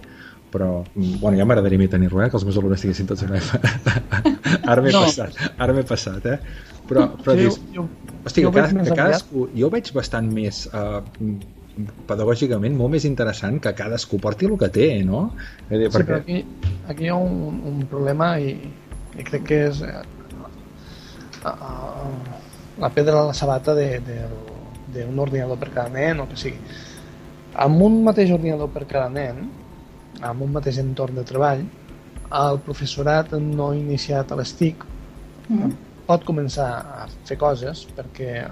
però, 0.55 0.69
mm, 0.95 1.17
bueno, 1.19 1.35
ja 1.39 1.45
m'agradaria 1.47 1.81
mi 1.81 1.89
tenir-lo, 1.91 2.23
eh, 2.23 2.29
que 2.31 2.39
els 2.39 2.47
meus 2.47 2.57
alumnes 2.61 2.83
tinguessin 2.85 3.09
tots 3.11 3.25
un 3.27 3.35
iPad. 3.35 3.67
ara 4.71 4.81
m'he 4.85 4.93
No. 4.95 5.03
passat, 5.03 5.35
ara 5.57 5.75
m'he 5.75 5.83
passat, 5.89 6.31
eh? 6.31 6.39
Però, 6.87 7.09
però 7.19 7.35
Sí, 7.35 7.41
dius, 7.43 7.59
jo, 7.75 7.87
Hosti, 8.23 8.43
jo 8.45 8.51
que, 8.53 8.61
cada, 8.63 8.83
que 8.87 8.95
cadascú, 8.97 9.49
jo 9.57 9.69
veig 9.73 9.91
bastant 9.93 10.31
més 10.33 10.63
uh, 10.71 11.01
pedagògicament 12.07 12.75
molt 12.77 12.93
més 12.95 13.05
interessant 13.09 13.59
que 13.61 13.73
cadascú 13.75 14.19
porti 14.23 14.47
el 14.47 14.55
que 14.61 14.69
té, 14.71 14.87
no? 15.03 15.25
Dir, 15.69 15.89
Sí, 15.89 15.91
però 15.97 16.05
perquè... 16.05 16.21
aquí, 16.21 16.37
aquí 16.93 17.07
hi 17.07 17.11
ha 17.11 17.17
un, 17.19 17.59
un 17.73 17.81
problema 17.91 18.35
i, 18.39 18.53
i 19.17 19.25
crec 19.27 19.43
que 19.49 19.59
és 19.67 19.81
eh, 19.85 20.03
eh, 21.51 22.09
la 22.85 22.91
pedra 22.95 23.21
a 23.21 23.27
la 23.31 23.35
sabata 23.37 23.75
d'un 23.75 25.19
ordinador 25.19 25.59
per 25.59 25.71
cada 25.73 25.89
nen 25.91 26.23
o 26.23 26.29
que 26.31 26.39
sigui. 26.39 26.59
Amb 27.65 27.81
un 27.83 28.01
mateix 28.07 28.31
ordinador 28.35 28.71
per 28.71 28.85
cada 28.87 29.09
nen, 29.11 29.45
amb 30.21 30.41
un 30.41 30.51
mateix 30.51 30.77
entorn 30.79 31.15
de 31.15 31.23
treball, 31.23 31.65
el 32.31 32.59
professorat 32.59 33.31
no 33.33 33.73
iniciat 33.73 34.31
a 34.31 34.35
l'ESTIC 34.35 34.75
Mm. 35.49 35.71
pot 36.07 36.23
començar 36.25 36.69
a 37.03 37.07
fer 37.25 37.37
coses 37.37 37.85
perquè 37.95 38.47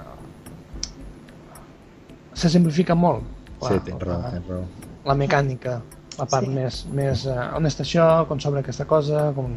se 2.34 2.50
simplifica 2.50 2.96
molt 2.96 3.24
Sí, 3.62 3.74
la- 3.74 3.80
tens 3.80 4.02
raó, 4.02 4.22
la- 4.22 4.32
tens 4.32 4.48
raó. 4.48 4.64
la 5.06 5.16
mecànica, 5.16 5.82
la 6.20 6.26
part 6.26 6.46
Sí. 6.46 6.50
sí. 6.50 6.56
més, 6.56 6.86
més 6.92 7.26
eh, 7.26 7.56
on 7.56 7.64
està 7.66 7.82
això, 7.84 8.28
com 8.28 8.40
s'obre 8.40 8.60
aquesta 8.60 8.86
cosa, 8.86 9.32
com... 9.36 9.54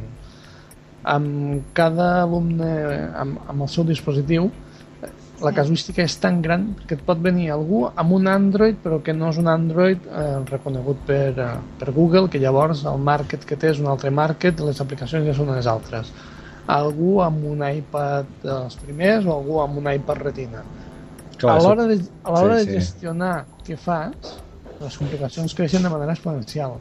amb 1.05 1.63
cada 1.73 2.23
alumne 2.23 3.11
amb, 3.15 3.39
amb 3.49 3.63
el 3.63 3.69
seu 3.69 3.85
dispositiu 3.85 4.47
eh, 4.47 4.51
la 5.43 5.53
casuística 5.53 6.01
és 6.03 6.15
tan 6.21 6.41
gran 6.43 6.63
que 6.87 6.97
et 6.97 7.03
pot 7.05 7.19
venir 7.21 7.51
algú 7.53 7.83
amb 7.89 8.15
un 8.17 8.29
Android 8.31 8.79
però 8.83 9.03
que 9.05 9.13
no 9.13 9.29
és 9.35 9.41
un 9.43 9.51
Android 9.53 10.07
eh, 10.09 10.39
reconegut 10.49 11.03
per, 11.09 11.35
eh, 11.37 11.51
per 11.81 11.93
Google 11.93 12.31
que 12.33 12.41
llavors 12.41 12.85
el 12.89 13.03
market 13.05 13.45
que 13.45 13.59
té 13.61 13.75
és 13.75 13.83
un 13.83 13.91
altre 13.93 14.11
market 14.11 14.63
les 14.65 14.81
aplicacions 14.81 15.27
ja 15.29 15.35
són 15.37 15.53
unes 15.53 15.69
altres 15.69 16.13
algú 16.73 17.21
amb 17.23 17.45
un 17.47 17.61
iPad 17.69 18.33
dels 18.43 18.81
primers 18.81 19.27
o 19.29 19.37
algú 19.37 19.61
amb 19.63 19.79
un 19.83 19.93
iPad 19.93 20.25
Retina 20.25 20.65
Clar, 21.37 21.59
a 21.59 21.63
l'hora 21.63 21.85
de, 21.87 22.01
a 22.25 22.33
l'hora 22.33 22.61
Sí, 22.61 22.67
de 22.67 22.73
sí. 22.73 22.79
gestionar 22.81 23.35
què 23.67 23.77
fas, 23.77 24.37
les 24.81 24.97
complicacions 24.97 25.55
creixen 25.57 25.85
de 25.85 25.91
manera 25.93 26.15
exponencial. 26.17 26.79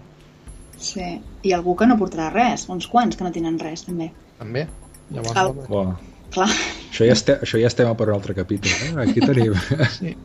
Sí. 0.79 1.09
I 1.43 1.51
algú 1.55 1.75
que 1.75 1.87
no 1.89 1.97
portarà 1.99 2.29
res, 2.31 2.63
uns 2.71 2.87
quants 2.87 3.19
que 3.19 3.27
no 3.27 3.33
tenen 3.35 3.59
res, 3.59 3.83
també. 3.87 4.11
També. 4.39 4.65
Llavors, 5.11 5.67
Bo, 5.67 5.83
Clar. 6.31 6.49
Això, 6.89 7.05
ja 7.07 7.15
estem, 7.15 7.41
això 7.45 7.61
ja 7.61 7.71
estem 7.71 7.91
per 7.97 8.09
un 8.09 8.15
altre 8.17 8.35
capítol. 8.37 8.71
Eh? 8.89 8.93
Aquí 9.07 9.23
tenim... 9.23 9.55
sí. 9.99 10.15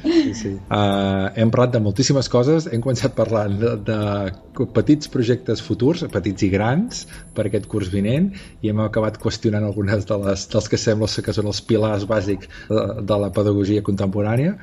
Sí, 0.00 0.32
sí. 0.32 0.50
Uh, 0.72 1.28
hem 1.36 1.50
parlat 1.52 1.74
de 1.74 1.80
moltíssimes 1.84 2.30
coses, 2.32 2.66
hem 2.72 2.80
començat 2.80 3.12
parlant 3.16 3.58
de, 3.60 3.74
de 3.84 4.66
petits 4.72 5.10
projectes 5.12 5.60
futurs, 5.60 6.06
petits 6.12 6.46
i 6.46 6.48
grans, 6.52 7.02
per 7.36 7.44
aquest 7.48 7.68
curs 7.70 7.90
vinent, 7.92 8.30
i 8.64 8.72
hem 8.72 8.80
acabat 8.80 9.18
qüestionant 9.20 9.66
algunes 9.66 10.08
de 10.08 10.18
les, 10.24 10.46
dels 10.54 10.70
que 10.72 10.80
sembla 10.80 11.10
que 11.26 11.36
són 11.36 11.50
els 11.52 11.60
pilars 11.68 12.06
bàsics 12.08 12.48
de, 12.70 12.86
de 13.12 13.20
la 13.24 13.28
pedagogia 13.36 13.84
contemporània, 13.84 14.56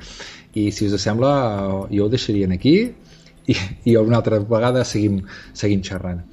i 0.58 0.72
si 0.74 0.90
us 0.90 0.98
sembla, 1.02 1.32
jo 1.92 2.08
ho 2.08 2.10
deixaria 2.10 2.50
aquí, 2.54 2.76
i, 3.48 3.56
i 3.88 3.96
una 3.96 4.18
altra 4.18 4.40
vegada 4.42 4.82
seguim, 4.84 5.22
seguim 5.56 5.86
xerrant. 5.86 6.24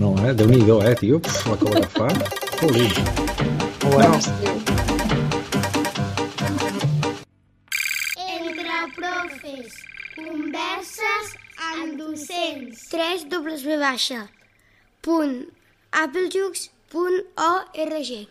No, 0.00 0.16
eh? 0.24 0.32
Déu-n'hi-do, 0.36 0.80
eh, 0.84 0.94
tio? 0.96 1.20
Pff, 1.20 1.46
la 1.52 1.56
cova 1.60 1.80
que 1.80 1.88
fa. 1.96 2.08
Jolín. 2.60 2.92
Bueno, 3.90 4.14
Entre 4.14 4.55
Converses 10.36 11.28
amb 11.66 11.94
docents. 11.96 12.82
3 12.92 13.22
W 13.32 13.78
baixa. 13.80 14.18
Punt. 15.00 15.36